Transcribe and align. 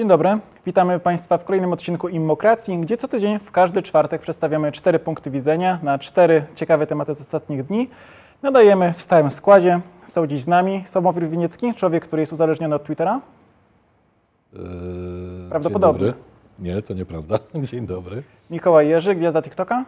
Dzień 0.00 0.08
dobry, 0.08 0.38
witamy 0.66 1.00
Państwa 1.00 1.38
w 1.38 1.44
kolejnym 1.44 1.72
odcinku 1.72 2.08
Immokracji, 2.08 2.78
gdzie 2.78 2.96
co 2.96 3.08
tydzień 3.08 3.38
w 3.38 3.50
każdy 3.50 3.82
czwartek 3.82 4.20
przedstawiamy 4.22 4.72
cztery 4.72 4.98
punkty 4.98 5.30
widzenia 5.30 5.78
na 5.82 5.98
cztery 5.98 6.44
ciekawe 6.54 6.86
tematy 6.86 7.14
z 7.14 7.20
ostatnich 7.20 7.64
dni. 7.64 7.90
Nadajemy 8.42 8.92
w 8.92 9.02
stałym 9.02 9.30
składzie. 9.30 9.80
Są 10.04 10.26
dziś 10.26 10.42
z 10.42 10.46
nami 10.46 10.82
Sławomir 10.86 11.28
Winiecki, 11.28 11.74
człowiek, 11.74 12.04
który 12.04 12.22
jest 12.22 12.32
uzależniony 12.32 12.74
od 12.74 12.84
Twittera. 12.84 13.20
Eee, 14.54 14.60
Prawdopodobnie. 15.50 16.00
Dzień 16.00 16.12
dobry. 16.12 16.24
Nie, 16.58 16.82
to 16.82 16.94
nieprawda. 16.94 17.38
Dzień 17.70 17.86
dobry. 17.86 18.22
Mikołaj 18.50 18.88
Jerzy, 18.88 19.14
gwiazda 19.14 19.42
TikToka. 19.42 19.84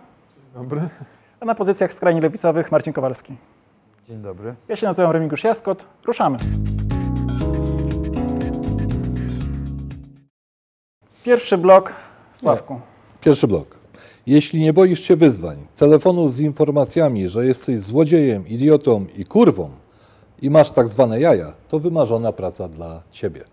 Dobry. 0.55 0.81
A 1.41 1.45
na 1.45 1.55
pozycjach 1.55 1.93
skrajnie 1.93 2.21
lewicowych 2.21 2.73
Marcin 2.73 2.93
Kowalski. 2.93 3.37
Dzień 4.09 4.23
dobry. 4.23 4.55
Ja 4.69 4.77
się 4.77 4.87
nazywam 4.87 5.11
Remigiusz 5.11 5.45
Jaskot. 5.45 5.85
Ruszamy. 6.05 6.39
Pierwszy 11.25 11.59
blok. 11.59 11.93
Sławku. 12.35 12.81
Pierwszy 13.21 13.47
blok. 13.47 13.77
Jeśli 14.27 14.61
nie 14.61 14.73
boisz 14.73 15.01
się 15.01 15.17
wyzwań, 15.17 15.67
telefonów 15.77 16.35
z 16.35 16.41
informacjami, 16.41 17.29
że 17.29 17.47
jesteś 17.47 17.81
złodziejem, 17.81 18.49
idiotą 18.49 19.07
i 19.17 19.25
kurwą 19.25 19.71
i 20.43 20.51
masz 20.51 20.71
tak 20.71 20.89
zwane 20.89 21.21
jaja, 21.21 21.53
to 21.69 21.79
wymarzona 21.79 22.33
praca 22.33 22.69
dla 22.69 23.03
ciebie. 23.11 23.45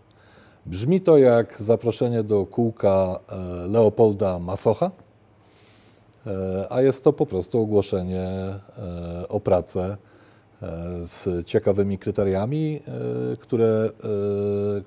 Brzmi 0.65 1.01
to 1.01 1.17
jak 1.17 1.55
zaproszenie 1.59 2.23
do 2.23 2.45
kółka 2.45 3.19
e, 3.29 3.35
Leopolda 3.67 4.39
Masocha, 4.39 4.91
e, 6.27 6.67
a 6.69 6.81
jest 6.81 7.03
to 7.03 7.13
po 7.13 7.25
prostu 7.25 7.61
ogłoszenie 7.61 8.23
e, 8.23 8.59
o 9.29 9.39
pracę 9.39 9.97
z 11.03 11.47
ciekawymi 11.47 11.97
kryteriami, 11.97 12.81
które, 13.39 13.89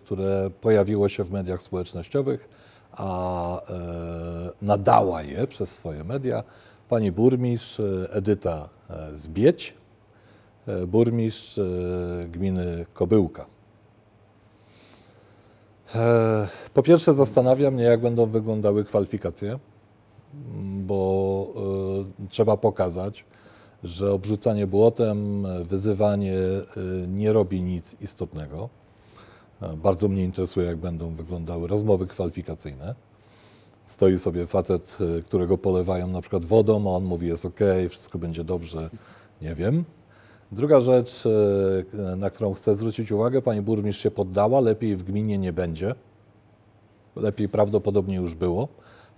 które 0.04 0.50
pojawiło 0.60 1.08
się 1.08 1.24
w 1.24 1.30
mediach 1.30 1.62
społecznościowych, 1.62 2.48
a 2.92 3.60
e, 3.60 3.62
nadała 4.62 5.22
je 5.22 5.46
przez 5.46 5.70
swoje 5.70 6.04
media 6.04 6.44
pani 6.88 7.12
burmistrz 7.12 7.80
e, 7.80 8.12
Edyta 8.12 8.68
e, 8.90 9.16
Zbieć, 9.16 9.74
burmistrz 10.86 11.60
gminy 12.28 12.86
Kobyłka. 12.94 13.46
Po 16.74 16.82
pierwsze 16.82 17.14
zastanawia 17.14 17.70
mnie, 17.70 17.84
jak 17.84 18.00
będą 18.00 18.26
wyglądały 18.26 18.84
kwalifikacje, 18.84 19.58
bo 20.74 21.46
trzeba 22.28 22.56
pokazać, 22.56 23.24
że 23.84 24.12
obrzucanie 24.12 24.66
błotem, 24.66 25.46
wyzywanie 25.64 26.36
nie 27.08 27.32
robi 27.32 27.62
nic 27.62 27.96
istotnego. 28.00 28.68
Bardzo 29.76 30.08
mnie 30.08 30.24
interesuje, 30.24 30.66
jak 30.66 30.76
będą 30.76 31.14
wyglądały 31.14 31.68
rozmowy 31.68 32.06
kwalifikacyjne. 32.06 32.94
Stoi 33.86 34.18
sobie 34.18 34.46
facet, 34.46 34.98
e, 35.18 35.22
którego 35.22 35.58
polewają 35.58 36.06
na 36.06 36.20
przykład 36.20 36.44
wodą, 36.44 36.90
a 36.90 36.96
on 36.96 37.04
mówi, 37.04 37.26
jest 37.26 37.44
ok, 37.44 37.60
wszystko 37.90 38.18
będzie 38.18 38.44
dobrze. 38.44 38.90
Nie 39.42 39.54
wiem. 39.54 39.84
Druga 40.52 40.80
rzecz, 40.80 41.24
e, 42.12 42.16
na 42.16 42.30
którą 42.30 42.54
chcę 42.54 42.76
zwrócić 42.76 43.12
uwagę, 43.12 43.42
pani 43.42 43.62
burmistrz 43.62 44.02
się 44.02 44.10
poddała, 44.10 44.60
lepiej 44.60 44.96
w 44.96 45.02
gminie 45.02 45.38
nie 45.38 45.52
będzie. 45.52 45.94
Lepiej 47.16 47.48
prawdopodobnie 47.48 48.16
już 48.16 48.34
było. 48.34 48.68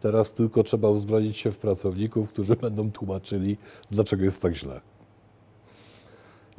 Teraz 0.01 0.33
tylko 0.33 0.63
trzeba 0.63 0.89
uzbroić 0.89 1.37
się 1.37 1.53
w 1.53 1.59
pracowników, 1.59 2.29
którzy 2.29 2.57
będą 2.57 2.91
tłumaczyli, 2.91 3.57
dlaczego 3.91 4.25
jest 4.25 4.43
tak 4.43 4.57
źle. 4.57 4.81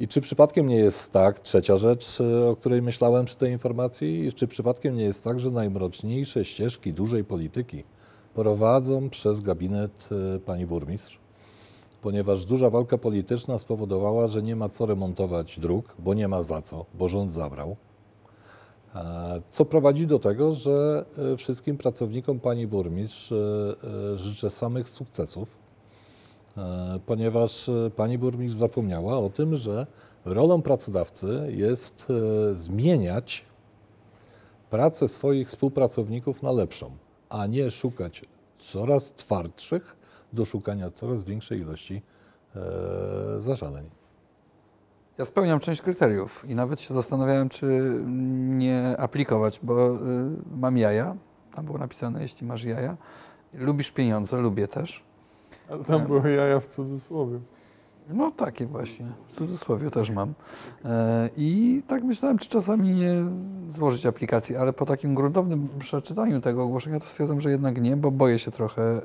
I 0.00 0.08
czy 0.08 0.20
przypadkiem 0.20 0.68
nie 0.68 0.76
jest 0.76 1.12
tak, 1.12 1.40
trzecia 1.40 1.78
rzecz, 1.78 2.20
e, 2.20 2.48
o 2.48 2.56
której 2.56 2.82
myślałem 2.82 3.24
przy 3.24 3.36
tej 3.36 3.52
informacji, 3.52 4.32
czy 4.34 4.46
przypadkiem 4.46 4.96
nie 4.96 5.04
jest 5.04 5.24
tak, 5.24 5.40
że 5.40 5.50
najmroczniejsze 5.50 6.44
ścieżki 6.44 6.92
dużej 6.92 7.24
polityki 7.24 7.84
prowadzą 8.34 9.10
przez 9.10 9.40
gabinet 9.40 10.08
e, 10.36 10.38
pani 10.38 10.66
burmistrz? 10.66 11.18
Ponieważ 12.02 12.44
duża 12.44 12.70
walka 12.70 12.98
polityczna 12.98 13.58
spowodowała, 13.58 14.28
że 14.28 14.42
nie 14.42 14.56
ma 14.56 14.68
co 14.68 14.86
remontować 14.86 15.60
dróg, 15.60 15.94
bo 15.98 16.14
nie 16.14 16.28
ma 16.28 16.42
za 16.42 16.62
co, 16.62 16.84
bo 16.94 17.08
rząd 17.08 17.32
zabrał. 17.32 17.76
E, 18.94 19.40
Co 19.50 19.64
prowadzi 19.64 20.06
do 20.06 20.18
tego, 20.18 20.54
że 20.54 21.04
wszystkim 21.36 21.78
pracownikom 21.78 22.40
pani 22.40 22.66
burmistrz 22.66 23.32
życzę 24.16 24.50
samych 24.50 24.88
sukcesów, 24.88 25.65
ponieważ 27.06 27.68
e, 27.68 27.90
pani 27.96 28.18
burmistrz 28.18 28.58
zapomniała 28.58 29.18
o 29.18 29.30
tym, 29.30 29.56
że 29.56 29.86
rolą 30.24 30.62
pracodawcy 30.62 31.46
jest 31.50 32.08
e, 32.10 32.56
zmieniać 32.56 33.44
pracę 34.70 35.08
swoich 35.08 35.48
współpracowników 35.48 36.42
na 36.42 36.52
lepszą, 36.52 36.90
a 37.28 37.46
nie 37.46 37.70
szukać 37.70 38.24
coraz 38.58 39.12
twardszych 39.12 39.96
do 40.32 40.44
szukania 40.44 40.90
coraz 40.90 41.24
większej 41.24 41.60
ilości 41.60 42.02
e, 42.56 42.60
zażaleń. 43.40 43.90
Ja 45.18 45.24
spełniam 45.24 45.60
część 45.60 45.82
kryteriów 45.82 46.44
i 46.48 46.54
nawet 46.54 46.80
się 46.80 46.94
zastanawiałem, 46.94 47.48
czy 47.48 48.00
nie 48.36 48.94
aplikować, 48.98 49.60
bo 49.62 49.98
mam 50.56 50.78
jaja. 50.78 51.16
Tam 51.54 51.64
było 51.64 51.78
napisane, 51.78 52.22
jeśli 52.22 52.46
masz 52.46 52.64
jaja. 52.64 52.96
Lubisz 53.54 53.90
pieniądze, 53.90 54.36
lubię 54.36 54.68
też. 54.68 55.04
Ale 55.70 55.84
tam 55.84 56.06
były 56.06 56.32
jaja 56.32 56.60
w 56.60 56.66
cudzysłowie. 56.66 57.38
No 58.08 58.30
takie 58.30 58.66
właśnie, 58.66 59.06
w 59.28 59.32
cudzysłowie 59.32 59.90
też 59.90 60.10
mam. 60.10 60.34
E, 60.84 61.28
I 61.36 61.82
tak 61.86 62.04
myślałem, 62.04 62.38
czy 62.38 62.48
czasami 62.48 62.94
nie 62.94 63.12
złożyć 63.70 64.06
aplikacji, 64.06 64.56
ale 64.56 64.72
po 64.72 64.86
takim 64.86 65.14
gruntownym 65.14 65.68
przeczytaniu 65.78 66.40
tego 66.40 66.62
ogłoszenia 66.62 67.00
to 67.00 67.06
stwierdzam, 67.06 67.40
że 67.40 67.50
jednak 67.50 67.80
nie, 67.80 67.96
bo 67.96 68.10
boję 68.10 68.38
się 68.38 68.50
trochę 68.50 68.82
e, 68.82 68.96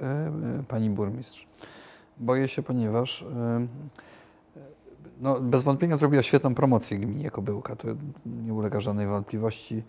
e, 0.59 0.63
pani 0.67 0.89
burmistrz. 0.89 1.47
Boję 2.17 2.47
się, 2.47 2.63
ponieważ 2.63 3.25
no, 5.21 5.41
bez 5.41 5.63
wątpienia 5.63 5.97
zrobiła 5.97 6.23
świetną 6.23 6.55
promocję 6.55 6.99
gminie 6.99 7.31
Kobyłka, 7.31 7.75
to 7.75 7.87
nie 8.25 8.53
ulega 8.53 8.81
żadnej 8.81 9.07
wątpliwości. 9.07 9.83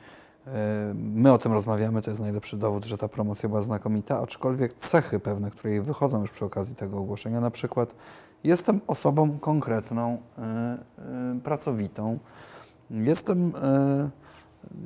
E, 0.47 0.93
My 0.95 1.33
o 1.33 1.39
tym 1.39 1.53
rozmawiamy, 1.53 2.03
to 2.03 2.11
jest 2.11 2.23
najlepszy 2.23 2.57
dowód, 2.57 2.85
że 2.85 2.99
ta 2.99 3.09
promocja 3.09 3.49
była 3.49 3.63
znakomita, 3.63 4.19
aczkolwiek 4.19 4.75
cechy 4.75 5.21
pewne, 5.21 5.51
które 5.51 5.71
jej 5.71 5.83
wychodzą 5.83 6.21
już 6.21 6.31
przy 6.31 6.45
okazji 6.45 6.77
tego 6.77 6.99
ogłoszenia, 6.99 7.41
na 7.41 7.51
przykład 7.51 7.95
jestem 8.45 8.81
osobą 8.87 9.39
konkretną, 9.39 10.19
e, 10.39 10.43
e, 10.43 11.41
pracowitą, 11.45 12.19
jestem, 12.91 13.53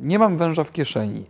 nie 0.03 0.19
mam 0.19 0.37
węża 0.37 0.65
w 0.65 0.71
kieszeni. 0.71 1.27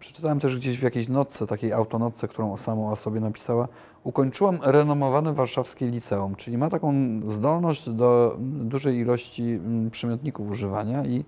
Przeczytałem 0.00 0.40
też 0.40 0.56
gdzieś 0.56 0.78
w 0.78 0.82
jakiejś 0.82 1.08
notce, 1.08 1.46
takiej 1.46 1.72
autonotce, 1.72 2.28
którą 2.28 2.56
sama 2.56 2.82
o 2.82 2.96
sobie 2.96 3.20
napisała. 3.20 3.68
Ukończyłam 4.04 4.58
renomowane 4.62 5.34
warszawskie 5.34 5.86
liceum, 5.86 6.34
czyli 6.34 6.58
ma 6.58 6.68
taką 6.68 6.94
zdolność 7.26 7.90
do 7.90 8.36
dużej 8.40 8.96
ilości 8.98 9.42
mm, 9.42 9.90
przymiotników 9.90 10.50
używania 10.50 11.04
i 11.04 11.24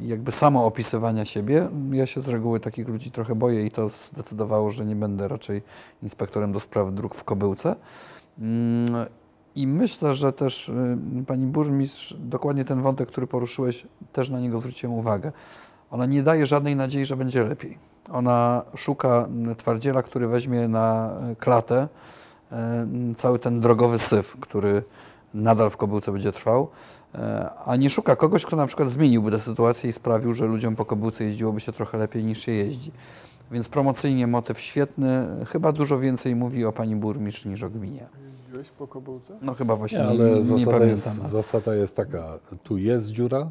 jakby 0.00 0.32
samo 0.32 0.66
opisywania 0.66 1.24
siebie. 1.24 1.68
Ja 1.92 2.06
się 2.06 2.20
z 2.20 2.28
reguły 2.28 2.60
takich 2.60 2.88
ludzi 2.88 3.10
trochę 3.10 3.34
boję 3.34 3.66
i 3.66 3.70
to 3.70 3.88
zdecydowało, 3.88 4.70
że 4.70 4.84
nie 4.84 4.96
będę 4.96 5.28
raczej 5.28 5.62
inspektorem 6.02 6.52
do 6.52 6.60
spraw 6.60 6.94
dróg 6.94 7.14
w 7.14 7.24
Kobyłce. 7.24 7.76
Mm, 8.38 9.06
I 9.56 9.66
myślę, 9.66 10.14
że 10.14 10.32
też 10.32 10.68
y, 10.68 10.96
pani 11.26 11.46
burmistrz, 11.46 12.14
dokładnie 12.18 12.64
ten 12.64 12.82
wątek, 12.82 13.08
który 13.08 13.26
poruszyłeś, 13.26 13.86
też 14.12 14.30
na 14.30 14.40
niego 14.40 14.58
zwróciłem 14.58 14.96
uwagę. 14.96 15.32
Ona 15.90 16.06
nie 16.06 16.22
daje 16.22 16.46
żadnej 16.46 16.76
nadziei, 16.76 17.06
że 17.06 17.16
będzie 17.16 17.44
lepiej. 17.44 17.78
Ona 18.12 18.62
szuka 18.76 19.28
twardziela, 19.56 20.02
który 20.02 20.28
weźmie 20.28 20.68
na 20.68 21.16
y, 21.32 21.36
klatę 21.36 21.88
y, 22.52 23.14
cały 23.14 23.38
ten 23.38 23.60
drogowy 23.60 23.98
syf, 23.98 24.36
który 24.40 24.82
nadal 25.34 25.70
w 25.70 25.76
Kobyłce 25.76 26.12
będzie 26.12 26.32
trwał, 26.32 26.62
e, 26.62 27.03
a 27.64 27.76
nie 27.76 27.90
szuka 27.90 28.16
kogoś, 28.16 28.44
kto 28.44 28.56
na 28.56 28.66
przykład 28.66 28.88
zmieniłby 28.88 29.30
tę 29.30 29.40
sytuację 29.40 29.90
i 29.90 29.92
sprawił, 29.92 30.34
że 30.34 30.46
ludziom 30.46 30.76
po 30.76 30.84
Kobyłce 30.84 31.24
jeździłoby 31.24 31.60
się 31.60 31.72
trochę 31.72 31.98
lepiej 31.98 32.24
niż 32.24 32.38
się 32.38 32.52
jeździ. 32.52 32.92
Więc 33.52 33.68
promocyjnie 33.68 34.26
motyw 34.26 34.60
świetny, 34.60 35.26
chyba 35.46 35.72
dużo 35.72 35.98
więcej 35.98 36.34
mówi 36.36 36.64
o 36.64 36.72
pani 36.72 36.96
burmistrz 36.96 37.44
niż 37.44 37.62
o 37.62 37.70
gminie. 37.70 38.06
Jeździłeś 38.44 38.68
po 38.70 38.86
kobyłce? 38.86 39.38
No 39.42 39.54
chyba 39.54 39.76
właśnie 39.76 39.98
Nie, 39.98 40.04
nie, 40.04 40.10
ale 40.10 40.30
nie, 40.30 40.44
zasada, 40.44 40.64
pamiętam. 40.66 40.88
jest, 40.88 41.22
zasada 41.22 41.74
jest 41.74 41.96
taka, 41.96 42.38
tu 42.62 42.78
jest 42.78 43.10
dziura, 43.10 43.50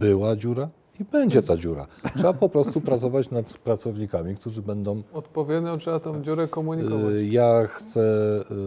była 0.00 0.36
dziura 0.36 0.68
i 1.00 1.04
będzie 1.04 1.42
ta 1.42 1.56
dziura. 1.56 1.86
Trzeba 2.16 2.32
po 2.32 2.48
prostu 2.48 2.80
pracować 2.90 3.30
nad 3.30 3.46
pracownikami, 3.52 4.36
którzy 4.36 4.62
będą 4.62 5.02
Odpowiednio 5.12 5.76
trzeba 5.78 6.00
tą 6.00 6.22
dziurę 6.22 6.48
komunikować. 6.48 7.14
Y, 7.14 7.26
Ja 7.26 7.66
chcę 7.66 8.00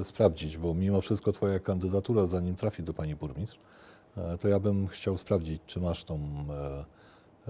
y, 0.02 0.04
sprawdzić, 0.04 0.58
bo 0.58 0.74
mimo 0.74 1.02
wszystko 1.02 1.32
Twoja 1.32 1.60
kandydatura, 1.60 2.26
zanim 2.26 2.56
trafi 2.56 2.84
do 2.84 2.94
Pani 2.94 3.16
Burmistrz, 3.16 3.58
e, 3.58 3.60
to 4.40 4.48
ja 4.48 4.60
bym 4.60 4.88
chciał 4.88 5.18
sprawdzić, 5.18 5.62
czy 5.66 5.80
masz 5.82 6.04
tą, 6.04 6.16
e, 6.18 6.86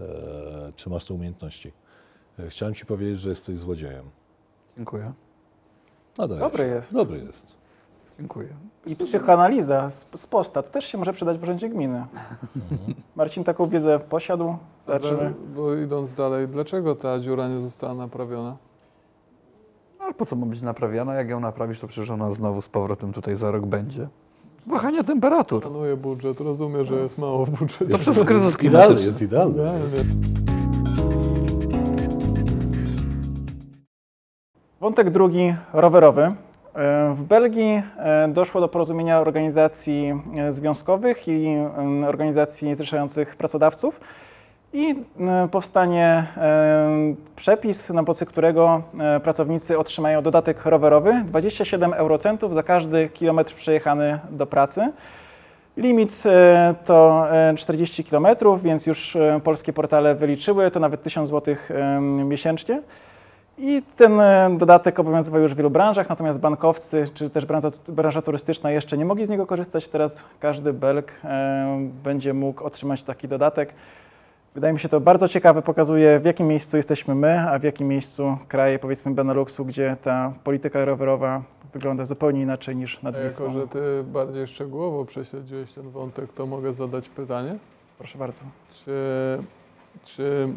e, 0.01 0.73
czy 0.75 0.89
masz 0.89 1.05
te 1.05 1.13
umiejętności. 1.13 1.71
E, 2.39 2.49
Chciałem 2.49 2.73
Ci 2.75 2.85
powiedzieć, 2.85 3.19
że 3.19 3.29
jesteś 3.29 3.59
złodziejem. 3.59 4.05
Dziękuję. 4.77 5.13
Nadajesz. 6.17 6.41
Dobry 6.41 6.67
jest. 6.67 6.93
Dobry 6.93 7.17
jest. 7.19 7.47
Dziękuję. 8.17 8.49
I 8.85 8.95
psychoanaliza 8.95 9.89
z, 9.89 10.05
z 10.15 10.27
posta 10.27 10.63
to 10.63 10.69
też 10.69 10.85
się 10.85 10.97
może 10.97 11.13
przydać 11.13 11.37
w 11.37 11.43
urzędzie 11.43 11.69
gminy. 11.69 12.05
Marcin 13.15 13.43
taką 13.43 13.69
wiedzę 13.69 13.99
posiadł. 13.99 14.57
Zobaczymy. 14.85 15.33
Bo 15.55 15.75
idąc 15.75 16.13
dalej, 16.13 16.47
dlaczego 16.47 16.95
ta 16.95 17.19
dziura 17.19 17.47
nie 17.47 17.59
została 17.59 17.93
naprawiona? 17.93 18.57
Ale 19.99 20.13
po 20.13 20.25
co 20.25 20.35
ma 20.35 20.45
być 20.45 20.61
naprawiana? 20.61 21.13
Jak 21.13 21.29
ją 21.29 21.39
naprawisz, 21.39 21.79
to 21.79 21.87
przecież 21.87 22.09
ona 22.09 22.33
znowu 22.33 22.61
z 22.61 22.69
powrotem 22.69 23.13
tutaj 23.13 23.35
za 23.35 23.51
rok 23.51 23.65
będzie. 23.65 24.07
Wahania 24.67 25.03
temperatur. 25.03 25.61
Planuję 25.61 25.97
budżet, 25.97 26.39
rozumiem, 26.39 26.85
że 26.85 26.95
jest 26.95 27.17
mało 27.17 27.45
w 27.45 27.49
budżecie. 27.49 27.85
To 27.91 27.97
przez 27.97 28.23
kryzys 28.23 28.45
Jest 28.45 28.63
idealny, 28.63 28.95
klimatyczny. 28.95 29.07
jest 29.07 29.21
idealny. 29.21 29.53
Idealnie. 29.55 29.81
Wątek 34.81 35.09
drugi, 35.09 35.55
rowerowy. 35.73 36.35
W 37.13 37.23
Belgii 37.23 37.81
e, 37.97 38.27
doszło 38.27 38.61
do 38.61 38.67
porozumienia 38.67 39.19
organizacji 39.19 40.13
e, 40.37 40.51
związkowych 40.51 41.27
i 41.27 41.45
e, 41.47 42.07
organizacji 42.07 42.75
zrzeszających 42.75 43.35
pracodawców 43.35 43.99
i 44.75 44.95
e, 45.19 45.47
powstanie 45.51 46.27
e, 46.37 47.15
przepis, 47.35 47.89
na 47.89 48.01
mocy 48.01 48.25
którego 48.25 48.81
e, 48.99 49.19
pracownicy 49.19 49.79
otrzymają 49.79 50.21
dodatek 50.21 50.65
rowerowy 50.65 51.23
27 51.27 51.93
eurocentów 51.93 52.53
za 52.53 52.63
każdy 52.63 53.09
kilometr 53.09 53.53
przejechany 53.53 54.19
do 54.29 54.45
pracy. 54.45 54.91
Limit 55.77 56.23
to 56.85 57.27
e, 57.31 57.55
40 57.57 58.03
km, 58.03 58.27
więc 58.63 58.87
już 58.87 59.17
polskie 59.43 59.73
portale 59.73 60.15
wyliczyły, 60.15 60.71
to 60.71 60.79
nawet 60.79 61.03
1000 61.03 61.29
zł 61.29 61.55
miesięcznie. 62.01 62.81
I 63.57 63.83
ten 63.95 64.11
dodatek 64.57 64.99
obowiązywał 64.99 65.41
już 65.41 65.53
w 65.53 65.57
wielu 65.57 65.69
branżach, 65.69 66.09
natomiast 66.09 66.39
bankowcy 66.39 67.05
czy 67.13 67.29
też 67.29 67.45
branża, 67.45 67.71
branża 67.87 68.21
turystyczna 68.21 68.71
jeszcze 68.71 68.97
nie 68.97 69.05
mogli 69.05 69.25
z 69.25 69.29
niego 69.29 69.45
korzystać. 69.45 69.87
Teraz 69.87 70.23
każdy 70.39 70.73
Belg 70.73 71.11
będzie 72.03 72.33
mógł 72.33 72.63
otrzymać 72.63 73.03
taki 73.03 73.27
dodatek. 73.27 73.73
Wydaje 74.55 74.73
mi 74.73 74.79
się 74.79 74.89
to 74.89 74.99
bardzo 74.99 75.27
ciekawe, 75.27 75.61
pokazuje 75.61 76.19
w 76.19 76.25
jakim 76.25 76.47
miejscu 76.47 76.77
jesteśmy 76.77 77.15
my, 77.15 77.49
a 77.49 77.59
w 77.59 77.63
jakim 77.63 77.87
miejscu 77.87 78.37
kraje 78.47 78.79
powiedzmy 78.79 79.11
Beneluxu, 79.11 79.65
gdzie 79.65 79.97
ta 80.03 80.33
polityka 80.43 80.85
rowerowa 80.85 81.43
wygląda 81.73 82.05
zupełnie 82.05 82.41
inaczej 82.41 82.75
niż 82.75 83.01
nad 83.01 83.15
A 83.15 83.21
Wisłą. 83.23 83.45
jako, 83.45 83.59
że 83.59 83.67
ty 83.67 84.03
bardziej 84.03 84.47
szczegółowo 84.47 85.05
prześledziłeś 85.05 85.73
ten 85.73 85.89
wątek, 85.89 86.33
to 86.33 86.45
mogę 86.45 86.73
zadać 86.73 87.09
pytanie. 87.09 87.55
Proszę 87.97 88.17
bardzo. 88.17 88.39
Czy, 88.73 88.93
czy 90.03 90.47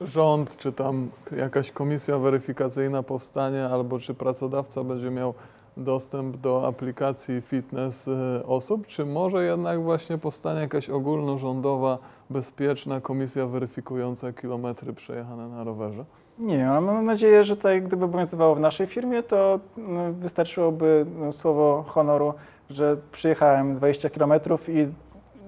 rząd, 0.00 0.56
czy 0.56 0.72
tam 0.72 1.08
jakaś 1.36 1.70
komisja 1.70 2.18
weryfikacyjna 2.18 3.02
powstanie, 3.02 3.64
albo 3.64 3.98
czy 3.98 4.14
pracodawca 4.14 4.84
będzie 4.84 5.10
miał 5.10 5.34
dostęp 5.76 6.36
do 6.36 6.66
aplikacji 6.66 7.40
fitness 7.40 8.08
y, 8.08 8.46
osób, 8.46 8.86
czy 8.86 9.04
może 9.04 9.44
jednak 9.44 9.82
właśnie 9.82 10.18
powstanie 10.18 10.60
jakaś 10.60 10.90
ogólnorządowa, 10.90 11.98
bezpieczna 12.30 13.00
komisja 13.00 13.46
weryfikująca 13.46 14.32
kilometry 14.32 14.92
przejechane 14.92 15.48
na 15.48 15.64
rowerze? 15.64 16.04
Nie 16.38 16.70
ale 16.70 16.80
mam 16.80 17.06
nadzieję, 17.06 17.44
że 17.44 17.56
tak 17.56 17.86
gdyby 17.86 18.04
obowiązywało 18.04 18.54
w 18.54 18.60
naszej 18.60 18.86
firmie, 18.86 19.22
to 19.22 19.60
mm, 19.78 20.14
wystarczyłoby 20.14 21.06
no, 21.18 21.32
słowo 21.32 21.84
honoru, 21.88 22.34
że 22.70 22.96
przyjechałem 23.12 23.76
20 23.76 24.10
km 24.10 24.32
i 24.68 24.86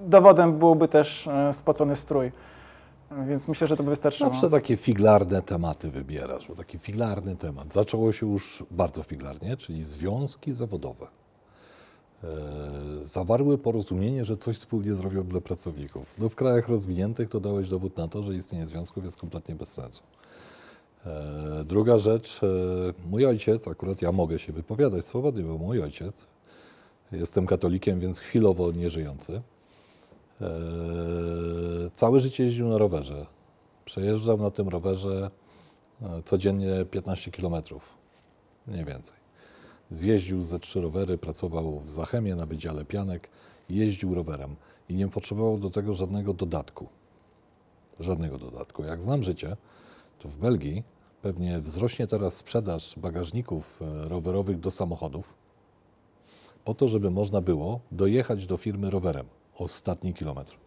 dowodem 0.05 0.53
byłby 0.57 0.87
też 0.87 1.27
e, 1.27 1.53
spocony 1.53 1.95
strój. 1.95 2.31
Więc 3.27 3.47
myślę, 3.47 3.67
że 3.67 3.77
to 3.77 3.83
by 3.83 3.89
wystarczyło. 3.89 4.29
Zawsze 4.29 4.49
takie 4.49 4.77
figlarne 4.77 5.41
tematy 5.41 5.91
wybierasz, 5.91 6.47
bo 6.47 6.55
taki 6.55 6.77
figlarny 6.77 7.35
temat. 7.35 7.73
Zaczęło 7.73 8.11
się 8.11 8.31
już 8.31 8.63
bardzo 8.71 9.03
figlarnie, 9.03 9.57
czyli 9.57 9.83
związki 9.83 10.53
zawodowe. 10.53 11.07
E, 12.23 12.27
zawarły 13.03 13.57
porozumienie, 13.57 14.25
że 14.25 14.37
coś 14.37 14.55
wspólnie 14.55 14.95
zrobią 14.95 15.23
dla 15.23 15.41
pracowników. 15.41 16.15
No 16.17 16.29
w 16.29 16.35
krajach 16.35 16.69
rozwiniętych 16.69 17.29
to 17.29 17.39
dałeś 17.39 17.69
dowód 17.69 17.97
na 17.97 18.07
to, 18.07 18.23
że 18.23 18.35
istnienie 18.35 18.65
związków 18.65 19.03
jest 19.03 19.17
kompletnie 19.17 19.55
bez 19.55 19.69
sensu. 19.69 20.03
E, 21.05 21.63
druga 21.65 21.99
rzecz, 21.99 22.41
e, 22.43 23.07
mój 23.09 23.25
ojciec, 23.25 23.67
akurat 23.67 24.01
ja 24.01 24.11
mogę 24.11 24.39
się 24.39 24.53
wypowiadać 24.53 25.05
swobodnie, 25.05 25.43
bo 25.43 25.57
mój 25.57 25.81
ojciec, 25.81 26.27
jestem 27.11 27.45
katolikiem, 27.45 27.99
więc 27.99 28.19
chwilowo 28.19 28.71
nieżyjący, 28.71 29.41
całe 31.93 32.19
życie 32.19 32.43
jeździł 32.43 32.67
na 32.67 32.77
rowerze. 32.77 33.25
Przejeżdżał 33.85 34.37
na 34.37 34.51
tym 34.51 34.69
rowerze 34.69 35.31
e, 36.01 36.21
codziennie 36.23 36.85
15 36.91 37.31
km, 37.31 37.55
mniej 38.67 38.85
więcej. 38.85 39.15
Zjeździł 39.91 40.41
ze 40.41 40.59
trzy 40.59 40.81
rowery, 40.81 41.17
pracował 41.17 41.79
w 41.79 41.89
Zachemie 41.89 42.35
na 42.35 42.45
Wydziale 42.45 42.85
Pianek, 42.85 43.29
jeździł 43.69 44.15
rowerem 44.15 44.55
i 44.89 44.95
nie 44.95 45.07
potrzebował 45.07 45.57
do 45.57 45.69
tego 45.69 45.93
żadnego 45.93 46.33
dodatku. 46.33 46.87
Żadnego 47.99 48.37
dodatku. 48.37 48.83
Jak 48.83 49.01
znam 49.01 49.23
życie, 49.23 49.57
to 50.19 50.29
w 50.29 50.37
Belgii 50.37 50.83
pewnie 51.21 51.59
wzrośnie 51.59 52.07
teraz 52.07 52.35
sprzedaż 52.35 52.99
bagażników 52.99 53.81
e, 53.81 54.09
rowerowych 54.09 54.59
do 54.59 54.71
samochodów, 54.71 55.33
po 56.65 56.73
to, 56.73 56.89
żeby 56.89 57.11
można 57.11 57.41
było 57.41 57.79
dojechać 57.91 58.45
do 58.45 58.57
firmy 58.57 58.89
rowerem 58.89 59.25
ostatni 59.59 60.13
kilometr. 60.13 60.57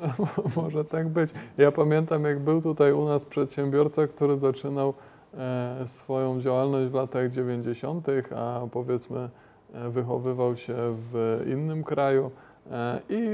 Może 0.56 0.84
tak 0.84 1.08
być. 1.08 1.30
Ja 1.58 1.72
pamiętam, 1.72 2.24
jak 2.24 2.40
był 2.40 2.62
tutaj 2.62 2.92
u 2.92 3.04
nas 3.04 3.24
przedsiębiorca, 3.24 4.06
który 4.06 4.38
zaczynał 4.38 4.94
e, 5.34 5.82
swoją 5.86 6.40
działalność 6.40 6.90
w 6.90 6.94
latach 6.94 7.30
90., 7.30 8.06
a 8.36 8.60
powiedzmy 8.70 9.28
e, 9.74 9.88
wychowywał 9.88 10.56
się 10.56 10.74
w 10.78 11.42
innym 11.46 11.84
kraju 11.84 12.30
e, 12.70 13.00
i 13.08 13.30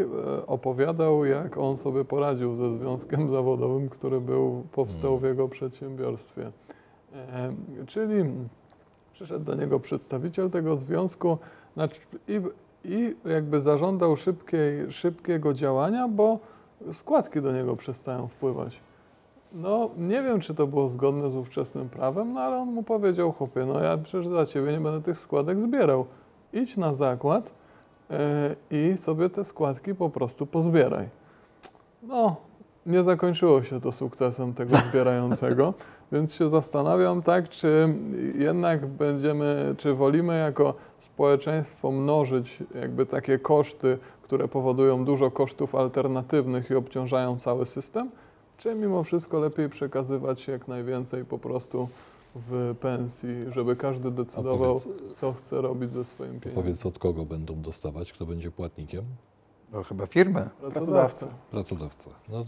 opowiadał, 0.47 1.25
jak 1.25 1.59
on 1.59 1.77
sobie 1.77 2.05
poradził 2.05 2.57
ze 2.57 2.73
związkiem 2.73 3.29
zawodowym, 3.37 3.89
który 3.89 4.21
był, 4.21 4.65
powstał 4.73 5.19
w 5.19 5.23
jego 5.23 5.49
przedsiębiorstwie. 5.49 6.51
Czyli 7.87 8.25
przyszedł 9.13 9.45
do 9.45 9.55
niego 9.55 9.81
przedstawiciel 9.81 10.51
tego 10.51 10.77
związku 10.77 11.39
znaczy, 11.75 12.01
i, 12.29 12.41
i 12.85 13.17
jakby 13.25 13.61
zażądał 13.61 14.17
szybkiej, 14.17 14.93
szybkiego 14.93 15.53
działania, 15.53 16.09
bo 16.09 16.39
składki 16.93 17.43
do 17.43 17.53
niego 17.53 17.77
przestają 17.77 18.29
wpływać. 18.29 18.81
No, 19.53 19.91
nie 19.99 20.23
wiem, 20.23 20.41
czy 20.41 20.55
to 20.55 20.67
było 20.67 20.89
zgodne 20.89 21.31
z 21.31 21.37
ówczesnym 21.37 21.89
prawem, 21.89 22.33
no 22.33 22.41
ale 22.41 22.57
on 22.57 22.73
mu 22.73 22.83
powiedział, 22.83 23.33
chłopie, 23.33 23.67
no 23.67 23.83
ja 23.83 23.99
przecież 23.99 24.27
za 24.27 24.47
ciebie 24.47 24.73
nie 24.73 24.81
będę 24.81 25.03
tych 25.03 25.19
składek 25.19 25.61
zbierał. 25.61 26.07
Idź 26.53 26.77
na 26.77 26.93
zakład 26.93 27.51
e, 28.11 28.57
i 28.71 28.97
sobie 28.97 29.31
te 29.31 29.45
składki 29.45 29.95
po 29.95 30.11
prostu 30.11 30.47
pozbieraj. 30.47 31.09
No, 32.03 32.37
nie 32.87 33.03
zakończyło 33.03 33.63
się 33.63 33.81
to 33.81 33.93
sukcesem 33.93 34.55
tego 34.55 34.77
zbierającego, 34.91 35.75
więc 36.13 36.35
się 36.35 36.49
zastanawiam, 36.49 37.23
tak, 37.23 37.49
czy 37.49 37.95
jednak 38.35 38.87
będziemy, 38.87 39.75
czy 39.79 39.95
wolimy 39.95 40.39
jako 40.39 40.75
społeczeństwo 41.01 41.91
mnożyć 41.93 42.59
jakby 42.75 43.07
takie 43.07 43.39
koszty, 43.39 43.99
które 44.23 44.49
powodują 44.49 45.05
dużo 45.05 45.31
kosztów 45.31 45.75
alternatywnych 45.75 46.71
i 46.71 46.75
obciążają 46.75 47.39
cały 47.39 47.67
system, 47.67 48.11
czy 48.59 48.75
mimo 48.75 49.03
wszystko 49.05 49.39
lepiej 49.39 49.69
przekazywać 49.69 50.49
jak 50.49 50.69
najwięcej 50.69 51.25
po 51.25 51.39
prostu 51.39 51.89
w 52.35 52.75
pensji, 52.81 53.29
żeby 53.53 53.77
każdy 53.77 54.11
decydował, 54.11 54.75
powiedz- 54.79 55.13
co 55.15 55.33
chce 55.33 55.61
robić 55.61 55.93
ze 55.93 56.05
swoim 56.05 56.31
pieniędzmi. 56.31 56.55
Powiedz, 56.63 56.87
od 56.87 56.99
kogo 56.99 57.25
będą 57.25 57.61
dostawać, 57.63 58.13
kto 58.13 58.27
będzie 58.27 58.51
płatnikiem? 58.51 59.05
No 59.73 59.83
chyba 59.83 60.07
firmę. 60.07 60.51
Pracodawca. 60.61 61.29
Pracodawca. 61.51 62.11
No, 62.29 62.39
e, 62.41 62.45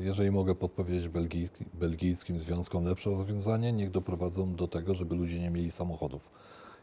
jeżeli 0.00 0.30
mogę 0.30 0.54
podpowiedzieć 0.54 1.08
belgij, 1.08 1.48
belgijskim 1.74 2.38
związkom 2.38 2.84
lepsze 2.84 3.10
rozwiązanie, 3.10 3.72
niech 3.72 3.90
doprowadzą 3.90 4.54
do 4.54 4.68
tego, 4.68 4.94
żeby 4.94 5.14
ludzie 5.16 5.40
nie 5.40 5.50
mieli 5.50 5.70
samochodów. 5.70 6.30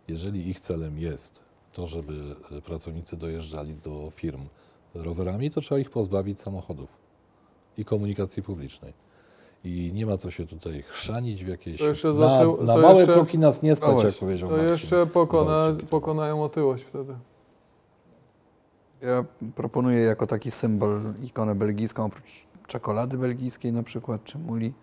Jeżeli 0.07 0.49
ich 0.49 0.59
celem 0.59 0.97
jest 0.99 1.39
to, 1.73 1.87
żeby 1.87 2.35
e, 2.51 2.61
pracownicy 2.61 3.17
dojeżdżali 3.17 3.75
do 3.75 4.11
firm 4.15 4.41
rowerami, 4.93 5.51
to 5.51 5.61
trzeba 5.61 5.79
ich 5.79 5.89
pozbawić 5.89 6.39
samochodów 6.39 6.89
i 7.77 7.85
komunikacji 7.85 8.43
publicznej. 8.43 8.93
I 9.63 9.91
nie 9.93 10.05
ma 10.05 10.17
co 10.17 10.31
się 10.31 10.47
tutaj 10.47 10.83
chrzanić 10.87 11.45
w 11.45 11.47
jakieś... 11.47 11.79
To 11.79 11.87
jeszcze 11.87 12.13
na 12.13 12.41
tył- 12.41 12.63
na 12.63 12.73
to 12.73 12.81
małe 12.81 12.97
jeszcze- 12.97 13.13
kroki 13.13 13.39
nas 13.39 13.63
nie 13.63 13.69
No 13.69 13.75
stać, 13.75 13.89
jak 13.89 14.01
właśnie, 14.01 14.19
powiedział 14.19 14.49
To 14.49 14.55
Marcin 14.55 14.71
jeszcze 14.71 15.07
pokona, 15.07 15.67
pokonają 15.89 16.43
otyłość 16.43 16.83
wtedy. 16.83 17.15
Ja 19.01 19.25
proponuję 19.55 19.99
jako 19.99 20.27
taki 20.27 20.51
symbol 20.51 21.01
ikonę 21.23 21.55
belgijską, 21.55 22.05
oprócz 22.05 22.45
czekolady 22.67 23.17
belgijskiej 23.17 23.73
na 23.73 23.83
przykład, 23.83 24.23
czy 24.23 24.37
muli, 24.37 24.73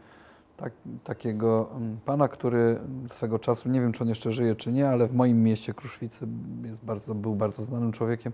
tak, 0.63 0.73
takiego 1.05 1.71
mm, 1.77 1.99
pana, 2.05 2.29
który 2.29 2.79
swego 3.09 3.39
czasu, 3.39 3.69
nie 3.69 3.81
wiem 3.81 3.93
czy 3.93 4.03
on 4.03 4.09
jeszcze 4.09 4.33
żyje, 4.33 4.57
czy 4.57 4.73
nie, 4.73 4.89
ale 4.89 5.07
w 5.07 5.15
moim 5.15 5.43
mieście 5.43 5.75
Kruszwicy 5.75 6.27
jest 6.65 6.85
bardzo, 6.85 7.15
był 7.15 7.35
bardzo 7.35 7.65
znanym 7.65 7.93
człowiekiem. 7.93 8.33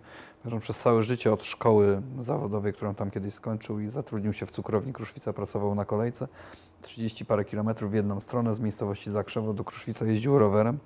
Przez 0.61 0.79
całe 0.79 1.03
życie 1.03 1.33
od 1.33 1.45
szkoły 1.45 2.03
zawodowej, 2.21 2.73
którą 2.73 2.95
tam 2.95 3.11
kiedyś 3.11 3.35
skończył 3.35 3.81
i 3.81 3.91
zatrudnił 3.91 4.33
się 4.33 4.47
w 4.47 4.51
cukrowni 4.51 4.93
Kruszwica, 4.93 5.33
pracował 5.33 5.75
na 5.75 5.85
kolejce. 5.85 6.29
30 6.83 7.25
parę 7.25 7.45
kilometrów 7.45 7.91
w 7.91 7.95
jedną 7.95 8.21
stronę 8.21 8.55
z 8.55 8.61
miejscowości 8.61 9.11
Zakrzewo 9.11 9.55
do 9.55 9.65
Kruszwica 9.65 10.05
jeździł 10.05 10.39
rowerem. 10.39 10.79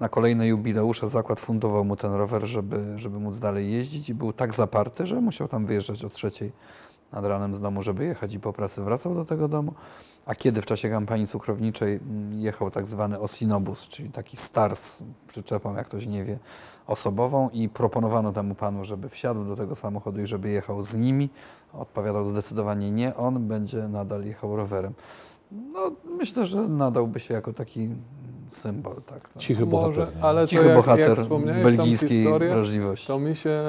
na 0.00 0.08
kolejne 0.08 0.46
jubileusze 0.46 1.08
zakład 1.08 1.40
fundował 1.40 1.84
mu 1.84 1.96
ten 1.96 2.12
rower, 2.12 2.46
żeby, 2.46 2.98
żeby 2.98 3.20
móc 3.20 3.38
dalej 3.38 3.72
jeździć 3.72 4.08
i 4.08 4.14
był 4.14 4.32
tak 4.32 4.54
zaparty, 4.54 5.06
że 5.06 5.20
musiał 5.20 5.48
tam 5.48 5.66
wyjeżdżać 5.66 6.04
o 6.04 6.08
trzeciej 6.08 6.52
nad 7.12 7.24
ranem 7.24 7.54
z 7.54 7.60
domu, 7.60 7.82
żeby 7.82 8.04
jechać 8.04 8.34
i 8.34 8.40
po 8.40 8.52
pracy 8.52 8.82
wracał 8.82 9.14
do 9.14 9.24
tego 9.24 9.48
domu. 9.48 9.74
A 10.26 10.34
kiedy 10.34 10.62
w 10.62 10.66
czasie 10.66 10.90
kampanii 10.90 11.26
cukrowniczej 11.26 11.96
mm, 11.96 12.40
jechał 12.40 12.70
tak 12.70 12.86
zwany 12.86 13.20
osinobus, 13.20 13.88
czyli 13.88 14.10
taki 14.10 14.36
star 14.36 14.76
z 14.76 15.02
przyczepą, 15.28 15.74
jak 15.74 15.86
ktoś 15.86 16.06
nie 16.06 16.24
wie, 16.24 16.38
osobową 16.86 17.48
i 17.52 17.68
proponowano 17.68 18.32
temu 18.32 18.54
panu, 18.54 18.84
żeby 18.84 19.08
wsiadł 19.08 19.44
do 19.44 19.56
tego 19.56 19.74
samochodu 19.74 20.20
i 20.20 20.26
żeby 20.26 20.50
jechał 20.50 20.82
z 20.82 20.94
nimi, 20.94 21.30
odpowiadał 21.72 22.24
zdecydowanie 22.24 22.90
nie, 22.90 23.16
on 23.16 23.48
będzie 23.48 23.88
nadal 23.88 24.24
jechał 24.24 24.56
rowerem. 24.56 24.92
No, 25.52 25.92
myślę, 26.18 26.46
że 26.46 26.62
nadałby 26.62 27.20
się 27.20 27.34
jako 27.34 27.52
taki 27.52 27.88
symbol, 28.56 28.94
tak. 29.06 29.30
no. 29.34 29.40
Cichy 29.40 29.66
Może, 29.66 30.00
bohater. 30.00 30.16
nie? 30.16 30.22
ale 30.22 30.40
to 30.40 30.46
Cichy 30.48 30.66
jak, 30.66 30.76
bohater 30.76 31.08
jak 31.08 31.18
wspomniałeś 31.18 31.62
belgijskiej 31.62 32.24
tą 32.24 32.30
historię, 32.30 32.50
wrażliwości. 32.50 33.06
to 33.06 33.18
mi 33.18 33.36
się 33.36 33.62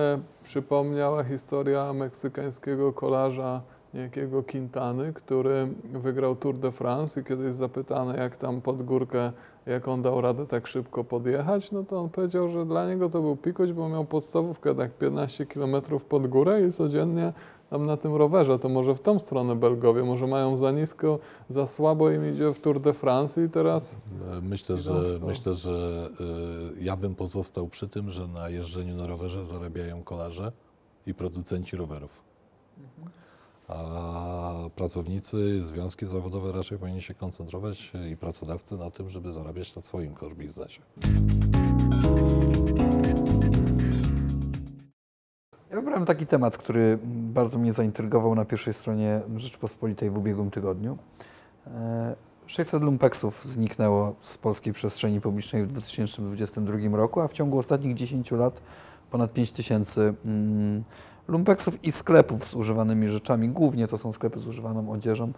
przypomniała 0.44 1.24
historia 1.24 1.94
meksykańskiego 1.94 2.94
kolarza 2.94 3.62
niejakiego 3.94 4.44
Quintany, 4.44 5.14
który 5.14 5.68
wygrał 5.94 6.36
Tour 6.36 6.58
de 6.58 6.72
France 6.72 7.22
i 7.22 7.24
kiedyś 7.24 7.54
zapytany, 7.54 8.18
jak 8.18 8.36
tam 8.36 8.62
pod 8.62 8.84
górkę, 8.84 9.32
jak 9.66 9.88
on 9.88 10.02
dał 10.02 10.22
radę 10.22 10.48
tak 10.48 10.68
szybko 10.68 11.04
podjechać, 11.04 11.72
no 11.72 11.84
to 11.84 12.00
on 12.00 12.10
powiedział, 12.10 12.50
że 12.50 12.66
dla 12.66 12.88
niego 12.88 13.10
to 13.10 13.22
był 13.22 13.36
pikuś, 13.36 13.72
bo 13.72 13.90
miał 13.90 14.06
podstawówkę 14.06 14.76
tak 14.76 14.92
15 14.92 15.46
km 15.46 15.76
pod 16.10 16.28
górę 16.28 16.68
i 16.68 16.72
codziennie 16.72 17.34
tam 17.74 17.86
na 17.86 17.98
tym 17.98 18.16
rowerze, 18.16 18.60
to 18.60 18.70
może 18.70 18.96
w 18.96 19.00
tą 19.00 19.20
stronę 19.20 19.56
Belgowie, 19.56 20.04
może 20.04 20.28
mają 20.28 20.58
za 20.58 20.72
nisko, 20.72 21.20
za 21.50 21.68
słabo 21.68 22.12
im 22.12 22.34
idzie 22.34 22.54
w 22.54 22.60
Tour 22.60 22.82
de 22.82 22.94
France 22.94 23.44
i 23.44 23.50
teraz 23.50 23.98
E, 24.32 24.42
Myślę, 24.42 24.78
że, 24.78 25.20
myślę, 25.26 25.56
że 25.56 26.10
e, 26.80 26.84
ja 26.84 26.98
bym 26.98 27.16
pozostał 27.16 27.68
przy 27.68 27.88
tym, 27.90 28.12
że 28.12 28.28
na 28.28 28.50
jeżdżeniu 28.50 28.96
na 28.96 29.08
rowerze 29.08 29.46
zarabiają 29.46 30.04
kolarze 30.04 30.52
i 31.08 31.14
producenci 31.14 31.78
rowerów. 31.78 32.24
A 33.68 34.54
pracownicy, 34.76 35.62
związki 35.62 36.06
zawodowe 36.06 36.52
raczej 36.52 36.78
powinni 36.78 37.02
się 37.02 37.14
koncentrować 37.14 37.92
e, 37.96 38.10
i 38.10 38.18
pracodawcy 38.18 38.78
na 38.78 38.92
tym, 38.92 39.10
żeby 39.10 39.32
zarabiać 39.32 39.76
na 39.76 39.82
swoim 39.82 40.16
core 40.16 40.36
biznesie. 40.36 40.82
Ja 45.74 45.80
wybrałem 45.80 46.06
taki 46.06 46.28
temat, 46.28 46.58
który 46.58 47.00
bardzo 47.06 47.58
mnie 47.58 47.74
zaintrygował 47.74 48.36
na 48.36 48.46
pierwszej 48.46 48.74
stronie 48.74 49.22
Rzeczpospolitej 49.38 50.10
w 50.10 50.18
ubiegłym 50.18 50.52
tygodniu. 50.52 50.98
E, 51.68 52.16
600 52.46 52.84
lumpeksów 52.84 53.46
zniknęło 53.46 54.16
z 54.22 54.38
polskiej 54.38 54.74
przestrzeni 54.74 55.22
publicznej 55.22 55.64
w 55.64 55.68
2022 55.68 56.98
roku, 56.98 57.22
a 57.22 57.28
w 57.28 57.34
ciągu 57.34 57.58
ostatnich 57.58 57.96
10 57.96 58.32
lat 58.32 58.62
ponad 59.12 59.34
5000 59.34 60.14
mm, 60.26 60.84
lumpeksów 61.28 61.84
i 61.84 61.92
sklepów 61.92 62.48
z 62.48 62.56
używanymi 62.56 63.10
rzeczami, 63.10 63.50
głównie 63.50 63.88
to 63.88 63.98
są 63.98 64.12
sklepy 64.12 64.40
z 64.40 64.48
używaną 64.48 64.92
odzieżą, 64.92 65.32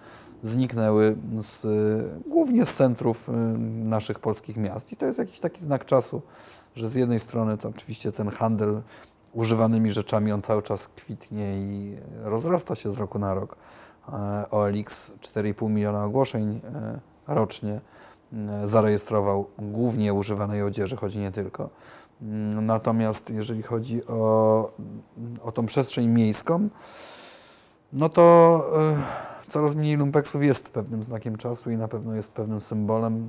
zniknęły 0.44 1.16
z, 1.42 1.66
głównie 2.28 2.66
z 2.66 2.74
centrów 2.74 3.30
y, 3.30 3.32
naszych 3.86 4.20
polskich 4.20 4.58
miast. 4.58 4.92
I 4.92 4.98
to 4.98 5.06
jest 5.06 5.20
jakiś 5.20 5.40
taki 5.40 5.62
znak 5.62 5.86
czasu, 5.86 6.22
że 6.76 6.90
z 6.90 6.96
jednej 6.96 7.20
strony 7.20 7.58
to 7.58 7.70
oczywiście 7.70 8.12
ten 8.12 8.30
handel 8.30 8.82
używanymi 9.36 9.92
rzeczami, 9.92 10.32
on 10.32 10.42
cały 10.42 10.62
czas 10.62 10.88
kwitnie 10.88 11.58
i 11.58 11.98
rozrasta 12.24 12.76
się 12.76 12.92
z 12.92 12.98
roku 12.98 13.20
na 13.20 13.34
rok. 13.34 13.56
E, 14.14 14.46
OLX 14.52 15.12
4,5 15.12 15.70
miliona 15.70 16.06
ogłoszeń 16.06 16.62
e, 16.76 17.00
rocznie 17.28 17.82
e, 18.34 18.68
zarejestrował 18.68 19.46
głównie 19.60 20.14
używanej 20.14 20.64
odzieży, 20.64 20.96
choć 20.96 21.16
nie 21.16 21.32
tylko. 21.32 21.70
Mm, 22.22 22.66
Natomiast 22.66 23.30
jeżeli 23.30 23.64
chodzi 23.64 24.08
o, 24.08 24.72
o 25.44 25.52
tą 25.52 25.66
przestrzeń 25.66 26.08
miejską, 26.08 26.70
no 27.94 28.10
to 28.10 28.66
coraz 29.48 29.76
mniej 29.76 29.98
lumpeksów 29.98 30.44
jest 30.44 30.70
pewnym 30.70 31.04
znakiem 31.04 31.38
czasu 31.38 31.72
i 31.72 31.78
na 31.78 31.88
pewno 31.88 32.16
jest 32.16 32.34
pewnym 32.34 32.62
symbolem. 32.62 33.28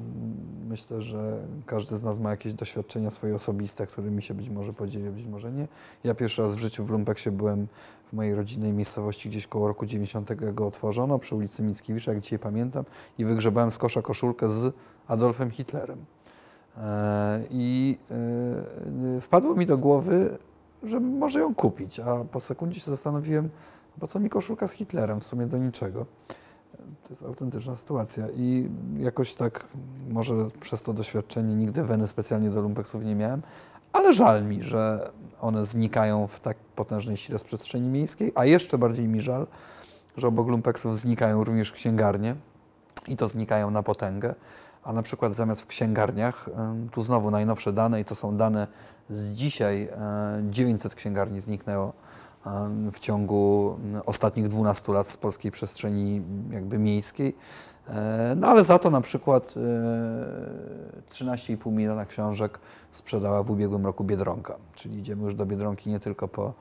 Myślę, 0.69 1.03
że 1.03 1.39
każdy 1.67 1.97
z 1.97 2.03
nas 2.03 2.21
ma 2.21 2.31
jakieś 2.31 2.55
doświadczenia 2.55 3.11
swoje 3.11 3.35
osobiste, 3.35 3.87
którymi 3.87 4.23
się 4.23 4.35
być 4.35 4.51
może 4.51 4.73
podzieli, 4.73 5.11
być 5.11 5.27
może 5.27 5.53
nie. 5.53 5.69
Ja 6.05 6.15
pierwszy 6.15 6.43
raz 6.43 6.55
w 6.57 6.59
życiu 6.59 6.85
w 6.85 6.91
lumpeksie 6.91 7.31
byłem 7.31 7.67
w 8.07 8.13
mojej 8.13 8.35
rodzinnej 8.35 8.73
miejscowości, 8.73 9.29
gdzieś 9.29 9.47
koło 9.47 9.69
roku 9.69 9.87
90 9.87 10.35
go 10.35 10.67
otworzono, 10.67 11.19
przy 11.19 11.35
ulicy 11.35 11.63
Mickiewicza, 11.63 12.13
jak 12.13 12.21
dzisiaj 12.21 12.39
pamiętam, 12.39 12.85
i 13.19 13.25
wygrzebałem 13.25 13.71
z 13.71 13.79
kosza 13.79 14.03
koszulkę 14.03 14.49
z 14.49 14.75
Adolfem 15.09 15.51
Hitlerem. 15.51 15.99
E, 16.79 17.43
I 17.51 17.99
e, 19.17 19.21
wpadło 19.21 19.55
mi 19.55 19.67
do 19.67 19.79
głowy, 19.79 20.39
że 20.83 21.01
może 21.01 21.41
ją 21.41 21.55
kupić, 21.55 22.01
a 22.01 22.25
po 22.25 22.41
sekundzie 22.41 22.81
się 22.81 22.91
zastanowiłem, 22.91 23.51
po 24.01 24.07
co 24.07 24.21
mi 24.21 24.31
koszulka 24.31 24.69
z 24.69 24.73
Hitlerem, 24.73 25.21
w 25.21 25.25
sumie 25.25 25.47
do 25.47 25.59
niczego. 25.59 26.07
To 27.03 27.11
jest 27.11 27.23
autentyczna 27.23 27.77
sytuacja 27.77 28.27
i 28.35 28.71
jakoś 28.99 29.35
tak, 29.35 29.65
może 30.11 30.35
przez 30.61 30.83
to 30.83 30.93
doświadczenie 30.93 31.55
nigdy 31.55 31.83
weny 31.83 32.07
specjalnie 32.07 32.51
do 32.51 32.61
lumpeksów 32.61 33.05
nie 33.05 33.15
miałem, 33.15 33.43
ale 33.93 34.15
żal 34.15 34.45
mi, 34.45 34.63
że 34.63 35.11
one 35.41 35.65
znikają 35.65 36.27
w 36.27 36.41
tak 36.41 36.57
potężnej 36.57 37.17
sile 37.17 37.39
z 37.39 37.45
przestrzeni 37.45 37.89
miejskiej, 37.89 38.33
a 38.35 38.45
jeszcze 38.45 38.79
bardziej 38.79 39.09
mi 39.09 39.21
żal, 39.21 39.47
że 40.17 40.29
obok 40.29 40.49
lumpeksów 40.49 40.99
znikają 40.99 41.45
również 41.45 41.73
księgarnie 41.73 42.35
i 43.09 43.17
to 43.17 43.29
znikają 43.29 43.71
na 43.71 43.83
potęgę. 43.83 44.35
A 44.83 44.93
na 44.93 45.03
przykład 45.03 45.35
zamiast 45.35 45.63
w 45.63 45.67
księgarniach, 45.67 46.49
tu 46.93 47.03
znowu 47.03 47.31
najnowsze 47.31 47.73
dane 47.73 48.01
i 48.01 48.05
to 48.05 48.15
są 48.15 48.37
dane 48.37 48.67
z 49.11 49.33
dzisiaj, 49.33 49.83
e, 49.83 50.43
900 50.51 50.95
księgarni 50.95 51.41
zniknęło 51.41 51.93
w 52.93 52.99
ciągu 52.99 53.77
mm, 53.85 54.03
ostatnich 54.07 54.49
12 54.49 54.93
lat 54.93 55.09
z 55.09 55.17
polskiej 55.17 55.51
przestrzeni 55.51 56.17
mm, 56.17 56.53
jakby 56.53 56.79
miejskiej. 56.79 57.37
E, 57.89 58.35
No 58.37 58.49
ale 58.49 58.65
za 58.65 58.79
to 58.79 58.91
na 58.91 59.01
przykład 59.01 59.55
e, 59.57 61.11
13,5 61.11 61.73
miliona 61.73 62.05
książek 62.05 62.59
sprzedała 62.91 63.43
w 63.43 63.51
ubiegłym 63.51 63.87
roku 63.87 64.05
Biedronka. 64.05 64.57
Czyli 64.75 64.99
idziemy 64.99 65.25
już 65.25 65.35
do 65.35 65.47
Biedronki 65.47 65.91
nie 65.91 66.01
tylko 66.01 66.29
po 66.29 66.53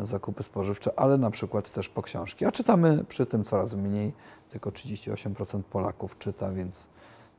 e, 0.00 0.06
zakupy 0.06 0.42
spożywcze, 0.42 0.90
ale 0.96 1.18
na 1.18 1.30
przykład 1.30 1.72
też 1.72 1.88
po 1.88 2.02
książki. 2.02 2.44
A 2.44 2.52
czytamy 2.52 3.04
przy 3.04 3.26
tym 3.26 3.44
coraz 3.44 3.74
mniej, 3.74 4.12
tylko 4.50 4.70
38% 4.70 5.62
Polaków 5.62 6.18
czyta, 6.18 6.52
więc, 6.52 6.88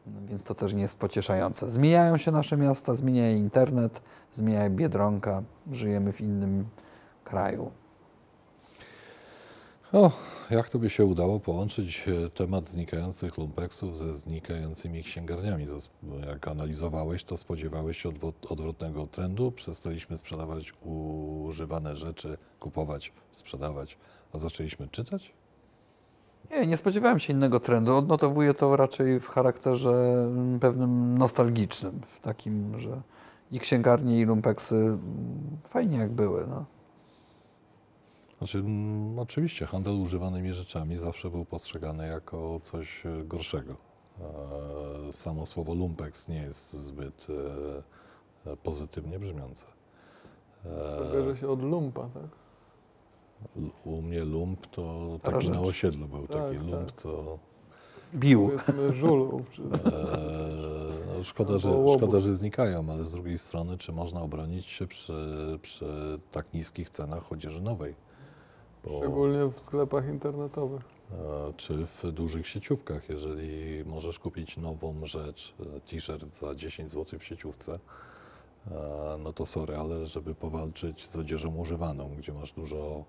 więc 0.08 0.44
to 0.44 0.56
też 0.56 0.74
nie 0.74 0.82
jest 0.82 1.00
pocieszające. 1.00 1.70
Zmieniają 1.70 2.18
się 2.18 2.32
nasze 2.32 2.58
miasta, 2.58 2.96
zmienia 2.96 3.32
internet, 3.32 4.02
zmienia 4.32 4.70
Biedronka, 4.70 5.44
żyjemy 5.72 6.14
w 6.14 6.22
innym 6.22 6.66
kraju. 7.28 7.72
O, 9.94 10.12
jak 10.50 10.70
to 10.70 10.80
by 10.80 10.90
się 10.90 11.06
udało 11.06 11.40
połączyć 11.40 12.06
e, 12.08 12.30
temat 12.30 12.68
znikających 12.68 13.38
lumpeksów 13.38 13.98
ze 13.98 14.14
znikającymi 14.14 15.04
księgarniami? 15.04 15.68
Jak 16.28 16.48
analizowałeś, 16.48 17.24
to 17.24 17.38
spodziewałeś 17.38 18.02
się 18.02 18.10
odwrot- 18.10 18.52
odwrotnego 18.52 19.08
trendu. 19.08 19.52
Przestaliśmy 19.52 20.18
sprzedawać 20.18 20.74
używane 20.82 21.96
rzeczy, 21.96 22.38
kupować, 22.60 23.14
sprzedawać, 23.32 23.98
a 24.34 24.40
zaczęliśmy 24.40 24.88
czytać? 24.88 25.34
Nie, 26.52 26.68
nie 26.68 26.78
spodziewałem 26.78 27.20
się 27.20 27.34
innego 27.34 27.60
trendu. 27.60 27.96
Odnotowuję 27.96 28.54
to 28.54 28.76
raczej 28.76 29.20
w 29.20 29.28
charakterze 29.28 29.90
mm, 30.28 30.60
pewnym 30.60 31.18
nostalgicznym, 31.18 32.02
w 32.08 32.20
takim, 32.20 32.80
że 32.80 33.02
i 33.52 33.60
księgarnie, 33.60 34.20
i 34.20 34.26
lumpeksy 34.26 34.76
mm, 34.76 35.00
fajnie 35.70 35.98
jak 35.98 36.12
były. 36.12 36.48
No. 36.48 36.66
Znaczy, 38.38 38.58
mm, 38.58 39.20
oczywiście 39.20 39.66
handel 39.66 39.94
używanymi 40.02 40.54
rzeczami 40.54 40.98
zawsze 40.98 41.30
był 41.30 41.46
postrzegany 41.46 42.08
jako 42.08 42.60
coś 42.64 43.06
e, 43.06 43.24
gorszego. 43.26 43.76
E, 45.10 45.14
Samo 45.14 45.46
słowo 45.46 45.74
lumpeks 45.74 46.28
nie 46.30 46.36
jest 46.42 46.74
zbyt 46.74 47.28
e, 48.46 48.58
pozytywnie 48.58 49.20
brzmiące. 49.20 49.66
E, 50.66 51.12
bierze 51.14 51.38
się 51.38 51.50
od 51.50 51.62
lumpa, 51.64 52.02
tak? 52.02 52.30
L- 53.58 53.70
U 53.86 54.02
mnie 54.02 54.26
lump 54.26 54.68
to 54.68 55.16
Stara 55.20 55.38
taki 55.38 55.50
na 55.50 55.60
osiedlu 55.62 56.08
był 56.08 56.28
Tak, 56.28 56.44
taki 56.44 56.58
tak. 56.58 56.68
lump, 56.68 56.92
co 56.92 57.40
Bił. 58.16 58.50
Powiedzmy 58.50 58.94
e, 59.86 60.18
no 61.18 61.24
szkoda, 61.24 61.58
że, 61.58 61.70
Albo 61.70 61.82
łobuz. 61.82 61.98
szkoda, 62.04 62.20
że 62.20 62.36
znikają, 62.36 62.92
ale 62.92 63.04
z 63.04 63.12
drugiej 63.12 63.38
strony, 63.38 63.78
czy 63.78 63.92
można 63.92 64.22
obronić 64.22 64.66
się 64.66 64.88
przy, 64.88 65.60
przy 65.62 66.20
tak 66.32 66.54
niskich 66.54 66.90
cenach 66.90 67.32
odzieży 67.32 67.62
nowej? 67.62 67.96
Bo, 68.90 68.98
szczególnie 69.00 69.46
w 69.46 69.60
sklepach 69.60 70.08
internetowych. 70.08 70.82
czy 71.58 71.86
w 71.86 72.12
dużych 72.12 72.48
sieciówkach, 72.48 73.10
jeżeli 73.10 73.86
możesz 73.86 74.20
kupić 74.20 74.58
nową 74.58 75.06
rzecz, 75.06 75.54
e, 75.60 75.80
t-shirt 75.80 76.26
za 76.30 76.56
10 76.56 76.92
zł 76.92 77.20
w 77.20 77.24
sieciówce, 77.24 77.80
e, 78.72 79.18
no 79.24 79.34
to 79.34 79.46
sorry, 79.46 79.78
ale 79.78 80.08
żeby 80.08 80.36
powalczyć 80.36 81.08
z 81.08 81.16
odzieżą 81.16 81.56
używaną, 81.56 82.16
gdzie 82.18 82.34
masz 82.34 82.54
dużo 82.54 83.04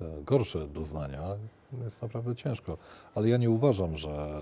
e, 0.00 0.22
gorsze 0.22 0.68
doznania. 0.68 1.22
Jest 1.84 2.02
naprawdę 2.02 2.36
ciężko. 2.36 2.78
Ale 3.14 3.28
ja 3.28 3.36
nie 3.36 3.50
uważam, 3.50 3.96
że 3.96 4.40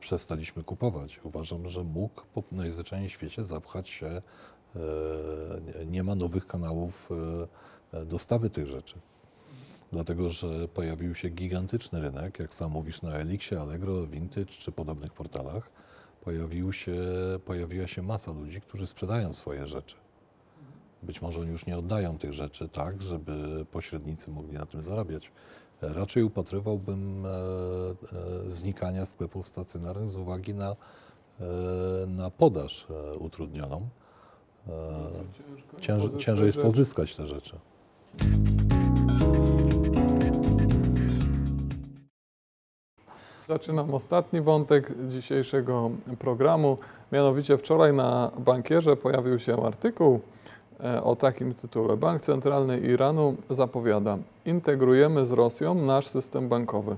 przestaliśmy 0.00 0.64
kupować. 0.64 1.20
Uważam, 1.24 1.68
że 1.68 1.84
mógł 1.84 2.22
po 2.34 2.42
najzwyczajniej 2.52 3.08
w 3.08 3.12
świecie 3.12 3.44
zapchać 3.44 3.88
się. 3.88 4.22
nie- 5.86 6.02
ma 6.02 6.14
nowych 6.14 6.46
kanałów 6.46 7.10
dostawy 8.06 8.50
tych 8.50 8.66
rzeczy. 8.66 8.98
Dlatego, 9.96 10.30
że 10.30 10.68
pojawił 10.68 11.14
się 11.14 11.28
gigantyczny 11.28 12.00
rynek, 12.00 12.38
jak 12.38 12.54
sam 12.54 12.72
mówisz, 12.72 13.02
na 13.02 13.12
Elixie, 13.12 13.60
Allegro, 13.60 14.06
Vintage 14.06 14.46
czy 14.46 14.72
podobnych 14.72 15.12
portalach. 15.12 15.70
Pojawił 16.24 16.72
się, 16.72 16.96
pojawiła 17.44 17.86
się 17.86 18.02
masa 18.02 18.32
ludzi, 18.32 18.60
którzy 18.60 18.86
sprzedają 18.86 19.32
swoje 19.32 19.66
rzeczy. 19.66 19.96
Być 21.02 21.22
może 21.22 21.40
oni 21.40 21.50
już 21.50 21.66
nie 21.66 21.78
oddają 21.78 22.18
tych 22.18 22.32
rzeczy 22.32 22.68
tak, 22.68 23.02
żeby 23.02 23.66
pośrednicy 23.70 24.30
mogli 24.30 24.52
na 24.52 24.66
tym 24.66 24.82
zarabiać. 24.82 25.32
Raczej 25.80 26.22
upatrywałbym 26.22 27.26
e, 27.26 27.28
e, 27.28 28.50
znikania 28.50 29.06
sklepów 29.06 29.48
stacjonarnych 29.48 30.08
z 30.08 30.16
uwagi 30.16 30.54
na, 30.54 30.76
e, 31.40 32.06
na 32.06 32.30
podaż 32.30 32.86
utrudnioną. 33.18 33.88
Ciężko 35.80 36.18
ciężej 36.18 36.46
jest 36.46 36.58
pozyskać 36.58 37.16
te 37.16 37.26
rzeczy. 37.26 37.58
Zaczynam 43.48 43.94
ostatni 43.94 44.40
wątek 44.40 44.92
dzisiejszego 45.08 45.90
programu. 46.18 46.78
Mianowicie 47.12 47.58
wczoraj 47.58 47.92
na 47.92 48.30
bankierze 48.38 48.96
pojawił 48.96 49.38
się 49.38 49.66
artykuł 49.66 50.20
e, 50.84 51.02
o 51.02 51.16
takim 51.16 51.54
tytule. 51.54 51.96
Bank 51.96 52.22
Centralny 52.22 52.80
Iranu 52.80 53.36
zapowiada: 53.50 54.18
Integrujemy 54.46 55.26
z 55.26 55.32
Rosją 55.32 55.74
nasz 55.74 56.06
system 56.06 56.48
bankowy. 56.48 56.96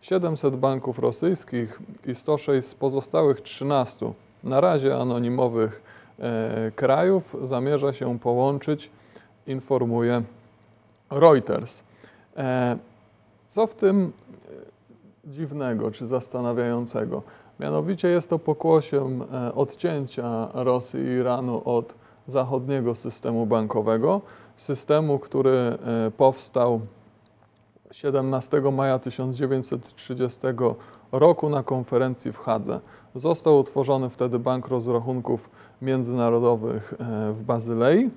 700 0.00 0.56
banków 0.56 0.98
rosyjskich 0.98 1.80
i 2.06 2.14
106 2.14 2.68
z 2.68 2.74
pozostałych 2.74 3.40
13 3.40 4.12
na 4.44 4.60
razie 4.60 4.96
anonimowych 4.96 5.82
e, 6.18 6.72
krajów 6.76 7.36
zamierza 7.42 7.92
się 7.92 8.18
połączyć, 8.18 8.90
informuje 9.46 10.22
Reuters. 11.10 11.82
E, 12.36 12.76
co 13.48 13.66
w 13.66 13.74
tym 13.74 14.12
dziwnego 15.26 15.90
czy 15.90 16.06
zastanawiającego? 16.06 17.22
Mianowicie 17.60 18.08
jest 18.08 18.30
to 18.30 18.38
pokłosiem 18.38 19.22
e, 19.22 19.54
odcięcia 19.54 20.48
Rosji 20.54 21.00
i 21.00 21.06
Iranu 21.06 21.62
od 21.64 21.94
zachodniego 22.26 22.94
systemu 22.94 23.46
bankowego, 23.46 24.20
systemu, 24.56 25.18
który 25.18 25.50
e, 25.50 25.76
powstał 26.16 26.80
17 27.92 28.60
maja 28.72 28.98
1930 28.98 30.40
roku 31.12 31.48
na 31.48 31.62
konferencji 31.62 32.32
w 32.32 32.38
Hadze. 32.38 32.80
Został 33.14 33.58
utworzony 33.58 34.10
wtedy 34.10 34.38
Bank 34.38 34.68
Rozrachunków 34.68 35.50
Międzynarodowych 35.82 36.94
e, 36.94 37.32
w 37.32 37.42
Bazylei, 37.42 38.10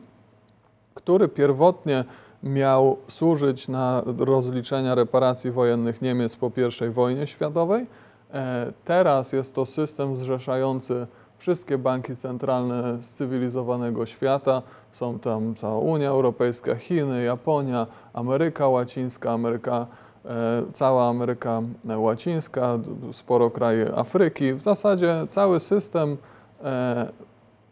który 0.94 1.28
pierwotnie 1.28 2.06
miał 2.44 2.98
służyć 3.08 3.68
na 3.68 4.04
rozliczenia 4.18 4.96
reparacji 4.96 5.52
wojennych 5.52 6.02
Niemiec 6.02 6.36
po 6.36 6.52
I 6.88 6.90
wojnie 6.90 7.28
światowej. 7.28 7.86
E, 8.34 8.72
Teraz 8.86 9.34
jest 9.34 9.56
to 9.56 9.66
system 9.66 10.16
zrzeszający 10.16 11.08
wszystkie 11.38 11.78
banki 11.78 12.16
centralne 12.16 13.02
z 13.02 13.10
cywilizowanego 13.10 14.06
świata. 14.06 14.62
Są 14.92 15.20
tam 15.20 15.56
cała 15.56 15.78
Unia 15.78 16.10
Europejska, 16.10 16.76
Chiny, 16.76 17.24
Japonia, 17.24 17.88
Ameryka 18.14 18.68
Łacińska, 18.68 19.32
Ameryka, 19.32 19.88
e, 20.26 20.64
cała 20.74 21.10
Ameryka 21.10 21.62
Łacińska, 21.98 22.80
sporo 23.12 23.52
kraje 23.52 23.96
Afryki. 23.96 24.54
W 24.54 24.62
zasadzie 24.62 25.26
cały 25.28 25.60
system 25.60 26.18
e, 26.64 27.08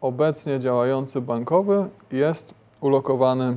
obecnie 0.00 0.58
działający 0.58 1.20
bankowy 1.20 1.88
jest 2.12 2.54
ulokowany 2.80 3.56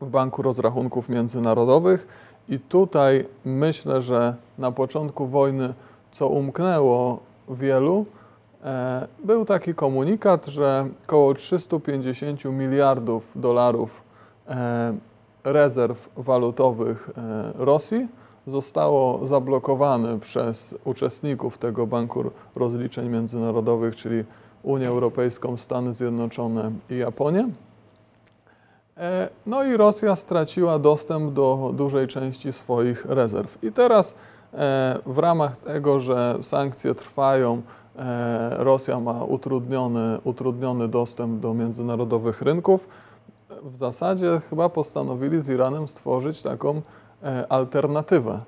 w 0.00 0.08
Banku 0.08 0.42
Rozrachunków 0.42 1.08
Międzynarodowych 1.08 2.06
i 2.48 2.58
tutaj 2.58 3.26
myślę, 3.44 4.02
że 4.02 4.34
na 4.58 4.72
początku 4.72 5.26
wojny, 5.26 5.74
co 6.12 6.28
umknęło 6.28 7.18
wielu, 7.48 8.06
e, 8.64 9.08
był 9.24 9.44
taki 9.44 9.74
komunikat, 9.74 10.46
że 10.46 10.88
około 11.04 11.34
350 11.34 12.44
miliardów 12.44 13.32
dolarów 13.36 14.02
e, 14.48 14.94
rezerw 15.44 16.08
walutowych 16.16 17.10
e, 17.16 17.52
Rosji 17.64 18.08
zostało 18.46 19.26
zablokowane 19.26 20.20
przez 20.20 20.74
uczestników 20.84 21.58
tego 21.58 21.86
Banku 21.86 22.30
Rozliczeń 22.56 23.08
Międzynarodowych, 23.08 23.96
czyli 23.96 24.24
Unię 24.62 24.88
Europejską, 24.88 25.56
Stany 25.56 25.94
Zjednoczone 25.94 26.70
i 26.90 26.96
Japonię. 26.96 27.48
E, 28.96 29.28
No 29.46 29.64
i 29.64 29.76
Rosja 29.76 30.16
straciła 30.16 30.78
dostęp 30.78 31.32
do 31.32 31.70
dużej 31.74 32.08
części 32.08 32.52
swoich 32.52 33.04
rezerw. 33.04 33.64
I 33.64 33.72
teraz 33.72 34.14
e, 34.54 34.98
w 35.06 35.18
ramach 35.18 35.56
tego, 35.56 36.00
że 36.00 36.38
sankcje 36.42 36.94
trwają, 36.94 37.62
e, 37.96 38.56
Rosja 38.58 39.00
ma 39.00 39.24
utrudniony, 39.24 40.18
utrudniony 40.24 40.88
dostęp 40.88 41.40
do 41.40 41.54
międzynarodowych 41.54 42.42
rynków. 42.42 42.88
W 43.62 43.76
zasadzie 43.76 44.40
chyba 44.50 44.68
postanowili 44.68 45.40
z 45.40 45.48
Iranem 45.48 45.88
stworzyć 45.88 46.42
taką 46.42 46.82
alternatywę. 47.48 48.40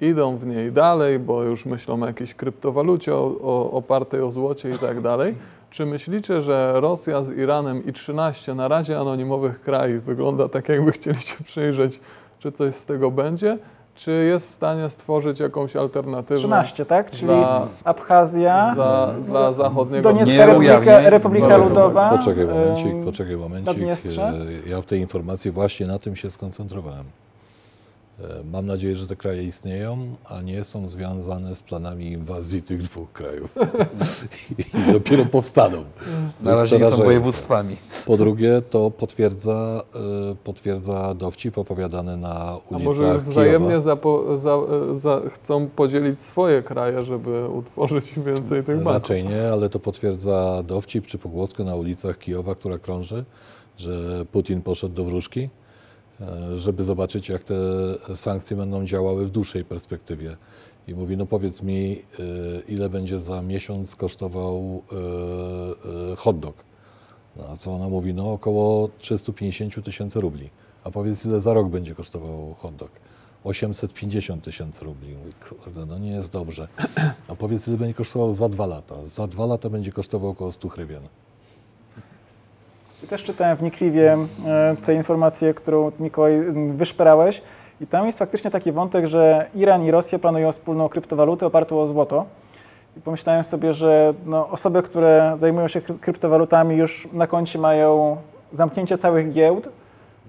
Idą 0.00 0.36
w 0.36 0.46
niej 0.46 0.72
dalej, 0.72 1.18
bo 1.18 1.42
już 1.42 1.66
myślą 1.66 2.02
o 2.02 2.06
jakiejś 2.06 2.34
kryptowalucie 2.34 3.14
o, 3.14 3.34
o, 3.42 3.70
opartej 3.70 4.20
o 4.20 4.30
złocie 4.30 4.70
i 4.70 4.78
tak 4.78 5.00
dalej. 5.00 5.34
Czy 5.72 5.86
myślicie, 5.86 6.40
że 6.40 6.72
Rosja 6.80 7.22
z 7.22 7.30
Iranem 7.30 7.86
i 7.86 7.92
13 7.92 8.54
na 8.54 8.68
razie 8.68 8.98
anonimowych 8.98 9.60
krajów 9.60 10.04
wygląda 10.04 10.48
tak, 10.48 10.68
jakby 10.68 10.92
chcieli 10.92 11.20
się 11.20 11.44
przyjrzeć, 11.44 12.00
czy 12.38 12.52
coś 12.52 12.74
z 12.74 12.86
tego 12.86 13.10
będzie? 13.10 13.58
Czy 13.94 14.12
jest 14.12 14.48
w 14.48 14.50
stanie 14.50 14.90
stworzyć 14.90 15.40
jakąś 15.40 15.76
alternatywę 15.76 16.38
13, 16.40 16.86
tak? 16.86 17.10
Czyli 17.10 17.26
Dla- 17.26 17.68
Abchazja, 17.84 18.74
za, 18.74 19.14
dla 19.26 19.52
zachodniego 19.52 20.12
Doniecka 20.12 20.32
Nie 20.32 20.46
Republika. 20.46 21.10
Republika 21.10 21.56
Ludowa. 21.56 22.10
Poczekaj 22.10 22.46
momencik, 22.46 23.04
poczekaj 23.04 23.36
momencik. 23.36 23.82
E, 24.18 24.68
Ja 24.70 24.80
w 24.82 24.86
tej 24.86 25.00
informacji 25.00 25.50
właśnie 25.50 25.86
na 25.86 25.98
tym 25.98 26.16
się 26.16 26.30
skoncentrowałem. 26.30 27.04
E, 28.22 28.44
Mam 28.52 28.66
nadzieję, 28.66 28.96
że 28.96 29.06
te 29.06 29.16
kraje 29.16 29.44
istnieją, 29.44 29.98
a 30.24 30.42
nie 30.42 30.64
są 30.64 30.88
związane 30.88 31.56
z 31.56 31.62
planami 31.62 32.06
inwazji 32.06 32.62
tych 32.62 32.82
dwóch 32.82 33.12
krajów. 33.12 33.54
I 34.88 34.92
dopiero 34.92 35.24
powstaną. 35.24 35.76
To 35.76 36.50
Na 36.50 36.56
razie 36.56 36.78
nie 36.78 36.90
są 36.90 36.96
województwami. 36.96 37.76
Po 38.06 38.16
drugie, 38.16 38.62
to 38.70 38.90
potwierdza, 38.90 39.82
e, 40.30 40.34
potwierdza 40.44 41.14
dowcip 41.14 41.58
opowiadany 41.58 42.16
na 42.16 42.34
A 42.34 42.56
ulicach 42.56 42.82
może 42.84 43.02
Kijowa. 43.04 43.30
wzajemnie 43.30 43.80
zapo, 43.80 44.38
za, 44.38 44.58
za, 44.92 45.20
chcą 45.30 45.68
podzielić 45.68 46.18
swoje 46.18 46.62
kraje, 46.62 47.02
żeby 47.02 47.48
utworzyć 47.48 48.12
więcej 48.18 48.64
tych 48.64 48.76
banków? 48.76 48.92
Raczej 48.92 49.24
nie, 49.24 49.52
ale 49.52 49.68
to 49.70 49.78
potwierdza 49.78 50.62
dowcip 50.62 51.06
czy 51.06 51.18
pogłoskę 51.18 51.64
na 51.64 51.74
ulicach 51.74 52.18
Kijowa, 52.18 52.54
która 52.54 52.78
krąży, 52.78 53.24
że 53.78 54.24
Putin 54.32 54.62
poszedł 54.62 54.94
do 54.94 55.04
wróżki, 55.04 55.48
żeby 56.56 56.84
zobaczyć, 56.84 57.28
jak 57.28 57.44
te 57.44 57.54
sankcje 58.16 58.56
będą 58.56 58.84
działały 58.84 59.26
w 59.26 59.30
dłuższej 59.30 59.64
perspektywie. 59.64 60.36
I 60.88 60.94
mówi, 60.94 61.16
no 61.16 61.26
powiedz 61.26 61.62
mi, 61.62 62.02
e, 62.18 62.22
ile 62.68 62.88
będzie 62.88 63.20
za 63.20 63.42
miesiąc 63.42 63.96
kosztował 63.96 64.82
e, 64.92 66.12
e, 66.12 66.16
hot 66.16 66.38
dog. 66.38 66.54
No, 67.36 67.44
a 67.48 67.56
co 67.56 67.72
ona 67.72 67.88
mówi? 67.88 68.14
No 68.14 68.32
około 68.32 68.88
350 68.98 69.84
tysięcy 69.84 70.20
rubli. 70.20 70.50
A 70.84 70.90
powiedz, 70.90 71.24
ile 71.24 71.40
za 71.40 71.54
rok 71.54 71.68
będzie 71.68 71.94
kosztował 71.94 72.54
hot 72.58 72.76
dog? 72.76 72.90
850 73.44 74.44
tysięcy 74.44 74.84
rubli. 74.84 75.14
Mówi, 75.14 75.32
kurde, 75.48 75.86
no 75.86 75.98
nie 75.98 76.10
jest 76.10 76.32
dobrze. 76.32 76.68
A 77.28 77.34
powiedz, 77.34 77.68
ile 77.68 77.76
będzie 77.76 77.94
kosztował 77.94 78.34
za 78.34 78.48
dwa 78.48 78.66
lata? 78.66 79.06
Za 79.06 79.26
dwa 79.26 79.46
lata 79.46 79.70
będzie 79.70 79.92
kosztował 79.92 80.30
około 80.30 80.52
100 80.52 80.68
hrywien. 80.68 81.02
I 83.04 83.06
też 83.06 83.24
czytałem 83.24 83.56
w 83.56 83.62
Nikliwie 83.62 84.16
e, 84.46 84.76
tę 84.86 84.94
informację, 84.94 85.54
którą 85.54 85.92
Mikołaj 86.00 86.40
wyszperałeś. 86.68 87.42
I 87.80 87.86
tam 87.86 88.06
jest 88.06 88.18
faktycznie 88.18 88.50
taki 88.50 88.72
wątek, 88.72 89.06
że 89.06 89.46
Iran 89.54 89.84
i 89.84 89.90
Rosja 89.90 90.18
planują 90.18 90.52
wspólną 90.52 90.88
kryptowalutę 90.88 91.46
opartą 91.46 91.80
o 91.80 91.86
złoto. 91.86 92.24
I 92.96 93.00
pomyślałem 93.00 93.42
sobie, 93.44 93.74
że 93.74 94.14
no, 94.26 94.48
osoby, 94.48 94.82
które 94.82 95.32
zajmują 95.36 95.68
się 95.68 95.80
kry- 95.80 95.98
kryptowalutami 96.00 96.76
już 96.76 97.08
na 97.12 97.26
koncie 97.26 97.58
mają 97.58 98.16
zamknięcie 98.52 98.98
całych 98.98 99.32
giełd, 99.32 99.68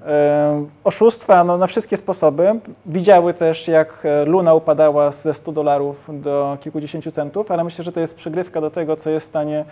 e, 0.06 0.66
oszustwa 0.84 1.44
no, 1.44 1.58
na 1.58 1.68
wszystkie 1.68 1.98
sposoby. 1.98 2.52
Widziały 2.86 3.34
też, 3.34 3.68
jak 3.68 4.06
e, 4.06 4.26
Luna 4.26 4.54
upadała 4.54 5.12
ze 5.12 5.34
100 5.34 5.52
dolarów 5.52 6.10
do 6.10 6.58
kilkudziesięciu 6.62 7.12
centów, 7.12 7.52
ale 7.52 7.64
myślę, 7.64 7.84
że 7.84 7.92
to 7.92 8.00
jest 8.00 8.16
przygrywka 8.16 8.62
do 8.62 8.72
tego, 8.72 8.96
co 8.96 9.10
jest 9.10 9.26
w 9.26 9.30
stanie 9.30 9.66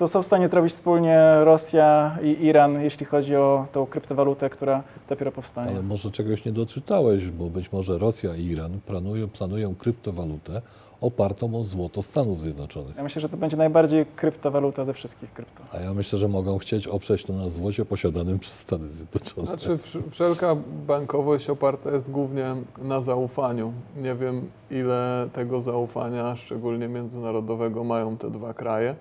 Co 0.00 0.08
są 0.08 0.22
w 0.22 0.26
stanie 0.26 0.48
zrobić 0.48 0.72
wspólnie 0.72 1.20
Rosja 1.44 2.18
i 2.22 2.44
Iran, 2.44 2.82
jeśli 2.82 3.06
chodzi 3.06 3.36
o 3.36 3.66
tą 3.72 3.86
kryptowalutę, 3.86 4.50
która 4.50 4.82
dopiero 5.08 5.32
powstanie? 5.32 5.70
Ale 5.70 5.82
może 5.82 6.10
czegoś 6.10 6.44
nie 6.44 6.52
doczytałeś, 6.52 7.30
bo 7.30 7.50
być 7.50 7.72
może 7.72 7.98
Rosja 7.98 8.36
i 8.36 8.44
Iran 8.46 8.80
planują, 8.86 9.28
planują 9.28 9.74
kryptowalutę 9.74 10.62
opartą 11.00 11.54
o 11.54 11.64
złoto 11.64 12.02
Stanów 12.02 12.40
Zjednoczonych. 12.40 12.96
Ja 12.96 13.02
myślę, 13.02 13.22
że 13.22 13.28
to 13.28 13.36
będzie 13.36 13.56
najbardziej 13.56 14.06
kryptowaluta 14.16 14.84
ze 14.84 14.94
wszystkich 14.94 15.32
krypto. 15.32 15.62
A 15.72 15.76
ja 15.80 15.94
myślę, 15.94 16.18
że 16.18 16.28
mogą 16.28 16.58
chcieć 16.58 16.88
oprzeć 16.88 17.24
to 17.24 17.32
na 17.32 17.48
złocie 17.48 17.84
posiadanym 17.84 18.38
przez 18.38 18.54
Stany 18.54 18.88
Zjednoczone. 18.92 19.46
Znaczy 19.46 19.76
wsz- 19.76 20.10
wszelka 20.10 20.56
bankowość 20.86 21.50
oparta 21.50 21.90
jest 21.90 22.10
głównie 22.10 22.54
na 22.78 23.00
zaufaniu. 23.00 23.72
Nie 23.96 24.14
wiem 24.14 24.50
ile 24.70 25.28
tego 25.32 25.60
zaufania, 25.60 26.36
szczególnie 26.36 26.88
międzynarodowego, 26.88 27.84
mają 27.84 28.16
te 28.16 28.30
dwa 28.30 28.54
kraje. 28.54 28.94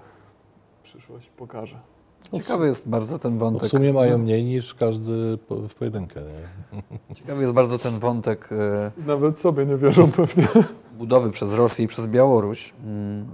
Przyszłość 1.00 1.30
pokaże. 1.38 1.80
Ciekawy 2.34 2.68
jest 2.68 2.90
bardzo 2.90 3.20
ten 3.20 3.34
No 3.34 3.40
wątek. 3.40 3.64
w 3.64 3.68
sumie 3.68 3.94
mają 3.94 4.18
mniej 4.18 4.44
niż 4.44 4.74
każdy 4.76 5.38
w 5.70 5.74
pojedynkę. 5.80 6.22
Nie? 6.22 6.82
Ciekawy 7.16 7.42
jest 7.42 7.54
bardzo 7.54 7.78
ten 7.80 8.00
wątek 8.00 8.50
e, 8.52 8.92
Nawet 9.08 9.40
sobie 9.40 9.66
nie 9.66 9.78
wierzą 9.78 10.12
pewnie. 10.12 10.48
budowy 10.98 11.32
przez 11.32 11.54
Rosję 11.54 11.86
i 11.86 11.88
przez 11.88 12.08
Białoruś. 12.08 12.74
Mm, 12.86 13.26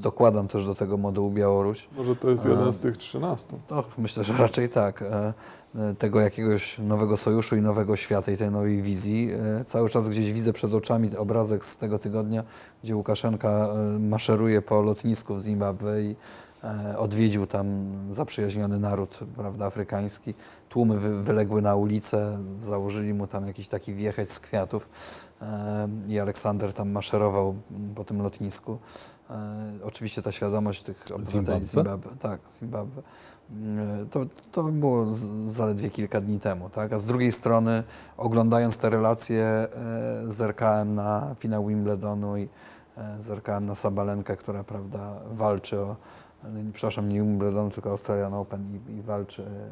Dokładam 0.00 0.48
też 0.48 0.66
do 0.66 0.74
tego 0.74 0.96
modułu 0.96 1.30
Białoruś. 1.30 1.88
Może 1.96 2.16
to 2.16 2.30
jest 2.30 2.46
A. 2.46 2.48
jeden 2.48 2.72
z 2.72 2.78
tych 2.78 2.96
13. 2.96 3.48
To 3.66 3.84
myślę, 3.98 4.24
że 4.24 4.32
raczej 4.36 4.68
tak. 4.68 5.02
E, 5.02 5.34
e, 5.74 5.94
Tego 5.94 6.20
jakiegoś 6.20 6.78
nowego 6.78 7.16
sojuszu 7.16 7.56
i 7.56 7.60
nowego 7.60 7.96
świata 7.96 8.32
i 8.32 8.36
tej 8.36 8.50
nowej 8.50 8.82
wizji. 8.82 9.30
E, 9.60 9.64
Cały 9.64 9.88
czas 9.88 10.08
gdzieś 10.08 10.32
widzę 10.32 10.52
przed 10.52 10.74
oczami 10.74 11.16
obrazek 11.16 11.64
z 11.64 11.78
tego 11.78 11.98
tygodnia, 11.98 12.42
gdzie 12.84 12.96
Łukaszenka 12.96 13.48
e, 13.48 13.98
maszeruje 13.98 14.62
po 14.62 14.80
lotnisku 14.82 15.34
w 15.34 15.40
Zimbabwe 15.40 16.02
i 16.02 16.10
e, 16.10 16.16
odwiedził 16.98 17.46
tam 17.46 17.66
zaprzyjaźniony 18.10 18.78
naród 18.78 19.18
prawda, 19.36 19.66
afrykański. 19.66 20.34
Tłumy 20.68 20.98
wy, 20.98 21.22
wyległy 21.22 21.62
na 21.62 21.74
ulicę, 21.74 22.38
założyli 22.58 23.14
mu 23.14 23.26
tam 23.26 23.46
jakiś 23.46 23.68
taki 23.68 23.94
wiecheć 23.94 24.30
z 24.32 24.40
kwiatów 24.40 24.88
e, 25.42 25.88
i 26.08 26.20
Aleksander 26.20 26.72
tam 26.72 26.90
maszerował 26.90 27.54
po 27.94 28.04
tym 28.04 28.22
lotnisku. 28.22 28.78
E, 29.30 29.34
Oczywiście 29.84 30.22
ta 30.22 30.32
świadomość 30.32 30.82
tych 30.82 31.04
obywateli 31.14 31.64
Zimbabwe? 31.64 32.10
Tak, 32.20 32.40
Zimbabwe. 32.58 33.02
To, 34.10 34.20
to 34.52 34.62
było 34.62 35.06
zaledwie 35.46 35.90
kilka 35.90 36.20
dni 36.20 36.40
temu, 36.40 36.70
tak? 36.70 36.92
A 36.92 36.98
z 36.98 37.04
drugiej 37.04 37.32
strony, 37.32 37.82
oglądając 38.16 38.78
te 38.78 38.90
relacje, 38.90 39.44
e, 39.44 39.68
zerkałem 40.28 40.94
na 40.94 41.34
finał 41.38 41.66
Wimbledonu 41.66 42.36
i 42.36 42.48
e, 42.98 43.16
zerkałem 43.22 43.66
na 43.66 43.74
Sabalenkę, 43.74 44.36
która, 44.36 44.64
prawda, 44.64 45.14
walczy 45.32 45.80
o, 45.80 45.90
e, 45.90 45.96
przepraszam, 46.72 47.08
nie 47.08 47.20
Wimbledonu, 47.20 47.70
tylko 47.70 47.90
Australian 47.90 48.34
Open 48.34 48.80
i, 48.88 48.92
i 48.92 49.02
walczy 49.02 49.42
e, 49.42 49.70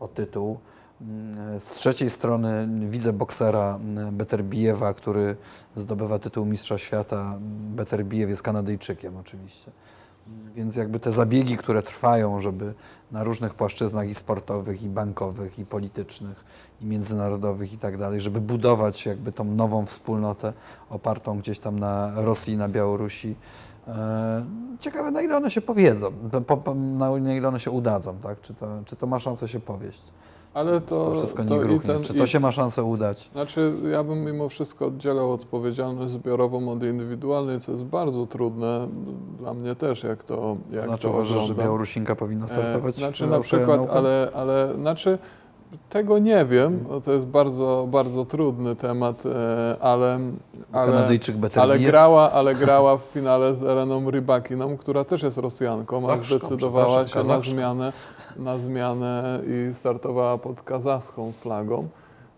o 0.00 0.08
tytuł. 0.08 0.58
Mm, 1.00 1.60
Z 1.60 1.70
trzeciej 1.70 2.10
strony 2.10 2.68
widzę 2.90 3.12
boksera 3.12 3.78
mm, 3.82 4.16
Beterbijewa, 4.16 4.94
który 4.94 5.36
zdobywa 5.76 6.18
tytuł 6.18 6.44
Mistrza 6.44 6.78
Świata. 6.78 7.20
Mm, 7.20 7.40
Beterbijew 7.76 8.30
jest 8.30 8.42
Kanadyjczykiem 8.42 9.16
oczywiście. 9.16 9.70
Więc 10.54 10.76
jakby 10.76 11.00
te 11.00 11.12
zabiegi, 11.12 11.56
które 11.56 11.82
trwają, 11.82 12.40
żeby 12.40 12.74
na 13.12 13.24
różnych 13.24 13.54
płaszczyznach 13.54 14.08
i 14.08 14.14
sportowych, 14.14 14.82
i 14.82 14.88
bankowych, 14.88 15.58
i 15.58 15.66
politycznych, 15.66 16.44
i 16.80 16.86
międzynarodowych 16.86 17.72
i 17.72 17.78
tak 17.78 17.98
dalej, 17.98 18.20
żeby 18.20 18.40
budować 18.40 19.06
jakby 19.06 19.32
tą 19.32 19.44
nową 19.44 19.86
wspólnotę 19.86 20.52
opartą 20.90 21.38
gdzieś 21.38 21.58
tam 21.58 21.78
na 21.78 22.12
Rosji 22.14 22.56
na 22.56 22.68
Białorusi. 22.68 23.36
E, 23.88 24.44
Ciekawe, 24.80 25.10
na 25.10 25.22
ile 25.22 25.36
one 25.36 25.50
się 25.50 25.60
powiedzą, 25.60 26.12
po, 26.46 26.56
po, 26.56 26.74
na 26.74 27.18
ile 27.18 27.48
one 27.48 27.60
się 27.60 27.70
udadzą, 27.70 28.16
tak? 28.22 28.40
Czy 28.40 28.54
to, 28.54 28.66
czy 28.84 28.96
to 28.96 29.06
ma 29.06 29.18
szansę 29.18 29.48
się 29.48 29.60
powieść? 29.60 30.02
Ale 30.54 30.80
To, 30.80 31.10
to, 31.10 31.14
wszystko 31.18 31.44
to 31.44 31.50
nie 31.50 31.56
i 31.56 31.60
gruchnie. 31.60 31.94
ten- 31.94 32.02
Czy 32.02 32.14
to 32.14 32.24
i- 32.24 32.28
się 32.28 32.40
ma 32.40 32.52
szansę 32.52 32.84
udać? 32.84 33.30
Znaczy, 33.32 33.72
ja 33.92 34.04
bym 34.04 34.24
mimo 34.24 34.48
wszystko 34.48 34.86
oddzielał 34.86 35.32
odpowiedzialność 35.32 36.12
zbiorową 36.12 36.68
od 36.72 36.82
indywidualnej, 36.82 37.60
co 37.60 37.72
jest 37.72 37.84
bardzo 37.84 38.26
trudne. 38.26 38.88
Dla 39.38 39.54
mnie 39.54 39.74
też, 39.74 40.02
jak 40.02 40.24
to 40.24 40.56
jak 40.70 40.82
znaczy 40.82 41.02
to 41.02 41.10
uważasz, 41.10 41.46
że. 41.46 41.54
Białorusinka 41.54 42.14
powinna 42.16 42.48
startować? 42.48 42.96
E, 42.96 42.98
Znaczy 42.98 43.26
w 43.26 43.30
na 43.30 43.40
przykład, 43.40 43.80
ale, 43.90 44.30
ale 44.34 44.74
znaczy 44.76 45.18
tego 45.90 46.18
nie 46.18 46.44
wiem, 46.44 46.78
bo 46.88 47.00
to 47.00 47.12
jest 47.12 47.26
bardzo, 47.26 47.86
bardzo 47.90 48.24
trudny 48.24 48.76
temat, 48.76 49.26
e, 49.26 49.76
ale, 49.80 50.18
ale, 50.72 51.08
ale 51.56 51.78
grała, 51.78 52.32
ale 52.32 52.54
grała 52.54 52.96
w 52.96 53.02
finale 53.02 53.54
z 53.54 53.62
Eleną 53.62 54.10
Rybakiną, 54.10 54.76
która 54.76 55.04
też 55.04 55.22
jest 55.22 55.38
Rosjanką, 55.38 56.10
a 56.10 56.16
zdecydowała 56.16 57.06
się 57.06 57.22
na 57.22 57.40
zmianę, 57.40 57.92
na 58.36 58.58
zmianę 58.58 59.40
i 59.46 59.74
startowała 59.74 60.38
pod 60.38 60.62
kazachską 60.62 61.32
flagą. 61.32 61.88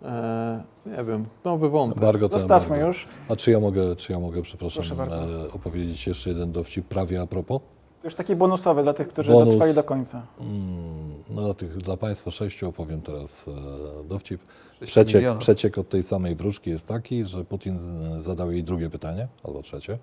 E, 0.03 0.63
nie 0.87 1.05
wiem, 1.05 1.25
nowy 1.45 1.69
wątek. 1.69 1.99
Embargo 1.99 2.29
to 2.29 2.39
Zostawmy 2.39 2.79
już. 2.79 3.07
A 3.29 3.37
czy 3.37 3.51
ja 3.51 3.61
mogę, 3.61 3.97
czy 3.97 4.13
ja 4.13 4.21
mogę 4.21 4.43
przepraszam, 4.43 5.01
e, 5.01 5.53
opowiedzieć 5.55 6.07
jeszcze 6.07 6.31
jeden 6.31 6.53
dowcip 6.53 6.87
prawie 6.87 7.23
a 7.23 7.27
propos? 7.27 7.61
To 8.03 8.07
już 8.07 8.15
taki 8.15 8.37
bonusowy 8.37 8.83
dla 8.83 8.95
tych, 8.95 9.09
którzy 9.09 9.31
Bonus. 9.31 9.49
dotrwali 9.49 9.75
do 9.75 9.85
końca. 9.85 10.23
Mm, 10.41 11.09
No, 11.31 11.43
dla, 11.43 11.55
tych, 11.55 11.77
dla 11.77 11.97
Państwa 11.97 12.31
sześciu 12.31 12.69
opowiem 12.69 13.01
teraz 13.03 13.49
e, 13.49 14.05
dowcip. 14.05 14.41
Przeciek, 14.87 15.39
przeciek 15.39 15.79
od 15.79 15.89
tej 15.89 16.03
samej 16.03 16.37
wróżki 16.37 16.71
jest 16.71 16.87
taki, 16.87 17.25
że 17.25 17.45
Putin 17.45 17.79
zadał 18.19 18.53
jej 18.53 18.65
drugie 18.65 18.91
pytanie, 18.91 19.29
albo 19.45 19.63
trzecie. 19.63 19.99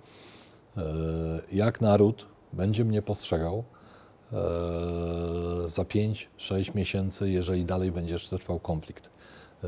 E, 0.77 0.83
jak 1.51 1.81
naród 1.81 2.25
będzie 2.53 2.85
mnie 2.85 3.01
postrzegał 3.01 3.63
e, 4.33 4.35
za 5.69 5.83
5-6 5.83 6.75
miesięcy, 6.75 7.29
jeżeli 7.29 7.65
dalej 7.65 7.91
będzie 7.91 8.19
trwał 8.19 8.59
konflikt, 8.59 9.09
e, 9.63 9.67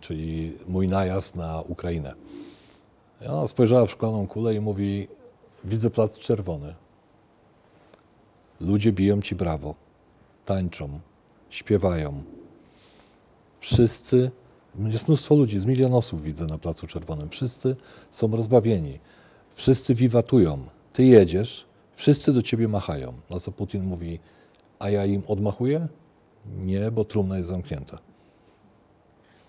czyli 0.00 0.58
mój 0.68 0.88
najazd 0.88 1.36
na 1.36 1.62
Ukrainę. 1.68 2.14
I 3.22 3.26
Ona 3.26 3.48
spojrzała 3.48 3.86
w 3.86 3.90
szklaną 3.90 4.26
kulę 4.26 4.54
i 4.54 4.60
mówi, 4.60 5.08
widzę 5.64 5.90
plac 5.90 6.18
czerwony. 6.18 6.74
Ludzie 8.62 8.92
biją 8.92 9.22
ci 9.22 9.34
brawo, 9.34 9.74
tańczą, 10.46 11.00
śpiewają. 11.50 12.22
Wszyscy, 13.60 14.30
jest 14.86 15.08
mnóstwo 15.08 15.34
ludzi, 15.34 15.60
z 15.60 15.64
milion 15.64 15.94
osób 15.94 16.22
widzę 16.22 16.46
na 16.46 16.58
Placu 16.58 16.86
Czerwonym. 16.86 17.28
Wszyscy 17.28 17.76
są 18.10 18.36
rozbawieni, 18.36 18.98
wszyscy 19.54 19.94
wiwatują. 19.94 20.58
Ty 20.92 21.04
jedziesz, 21.04 21.64
wszyscy 21.94 22.32
do 22.32 22.42
ciebie 22.42 22.68
machają. 22.68 23.12
Na 23.30 23.40
co 23.40 23.52
Putin 23.52 23.84
mówi, 23.84 24.18
a 24.78 24.90
ja 24.90 25.04
im 25.04 25.22
odmachuję? 25.26 25.88
Nie, 26.56 26.90
bo 26.90 27.04
trumna 27.04 27.36
jest 27.36 27.48
zamknięta. 27.48 27.98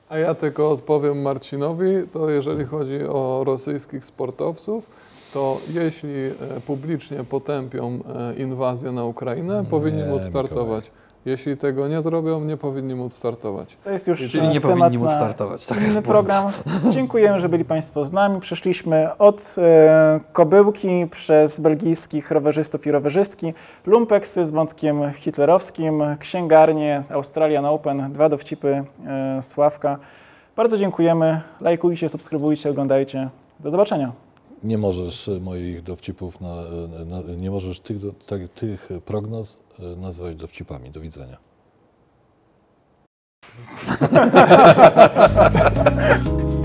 A 0.09 0.17
ja 0.17 0.35
tylko 0.35 0.71
odpowiem 0.71 1.21
Marcinowi, 1.21 1.85
to 2.11 2.29
jeżeli 2.29 2.65
chodzi 2.65 3.03
o 3.03 3.43
rosyjskich 3.43 4.05
sportowców, 4.05 4.89
to 5.33 5.57
jeśli 5.69 6.25
e, 6.25 6.31
publicznie 6.67 7.23
potępią 7.23 7.99
e, 8.29 8.35
inwazję 8.35 8.91
na 8.91 9.05
Ukrainę, 9.05 9.65
powinni 9.69 10.01
Nie, 10.01 10.07
móc 10.07 10.23
startować. 10.23 10.91
Jeśli 11.25 11.57
tego 11.57 11.87
nie 11.87 12.01
zrobią, 12.01 12.41
nie 12.43 12.57
powinni 12.57 12.95
móc 12.95 13.13
startować. 13.13 13.77
To 13.83 13.91
jest 13.91 14.07
już 14.07 14.31
Czyli 14.31 14.47
nie 14.47 14.61
temat 14.61 14.79
powinni 14.79 14.97
móc 14.97 15.11
startować. 15.11 15.65
Tak 15.65 15.77
inny 15.77 15.87
jest 15.87 16.01
program. 16.01 16.47
Dziękujemy, 16.89 17.39
że 17.39 17.49
byli 17.49 17.65
Państwo 17.65 18.05
z 18.05 18.11
nami. 18.11 18.39
Przeszliśmy 18.39 19.17
od 19.17 19.55
e, 19.57 20.19
kobyłki 20.33 21.07
przez 21.11 21.59
belgijskich 21.59 22.31
rowerzystów 22.31 22.87
i 22.87 22.91
rowerzystki, 22.91 23.53
lumpeksy 23.85 24.45
z 24.45 24.51
wątkiem 24.51 25.13
hitlerowskim, 25.13 26.03
księgarnię 26.19 27.03
Australian 27.09 27.65
Open, 27.65 28.13
dwa 28.13 28.29
dowcipy 28.29 28.83
e, 29.05 29.41
Sławka. 29.41 29.97
Bardzo 30.55 30.77
dziękujemy. 30.77 31.41
Lajkujcie, 31.61 32.09
subskrybujcie, 32.09 32.69
oglądajcie. 32.69 33.29
Do 33.59 33.71
zobaczenia. 33.71 34.22
Nie 34.63 34.77
możesz 34.77 35.27
e, 35.27 35.39
moich 35.39 35.83
dowcipów, 35.83 36.41
na, 36.41 36.55
na, 37.05 37.21
nie 37.21 37.51
możesz 37.51 37.79
tych, 37.79 37.97
tak- 38.25 38.49
tych 38.49 38.89
prognoz 39.05 39.59
e, 39.79 39.95
nazwać 39.95 40.35
dowcipami. 40.35 40.91
Do 40.91 41.01
widzenia. 41.01 41.37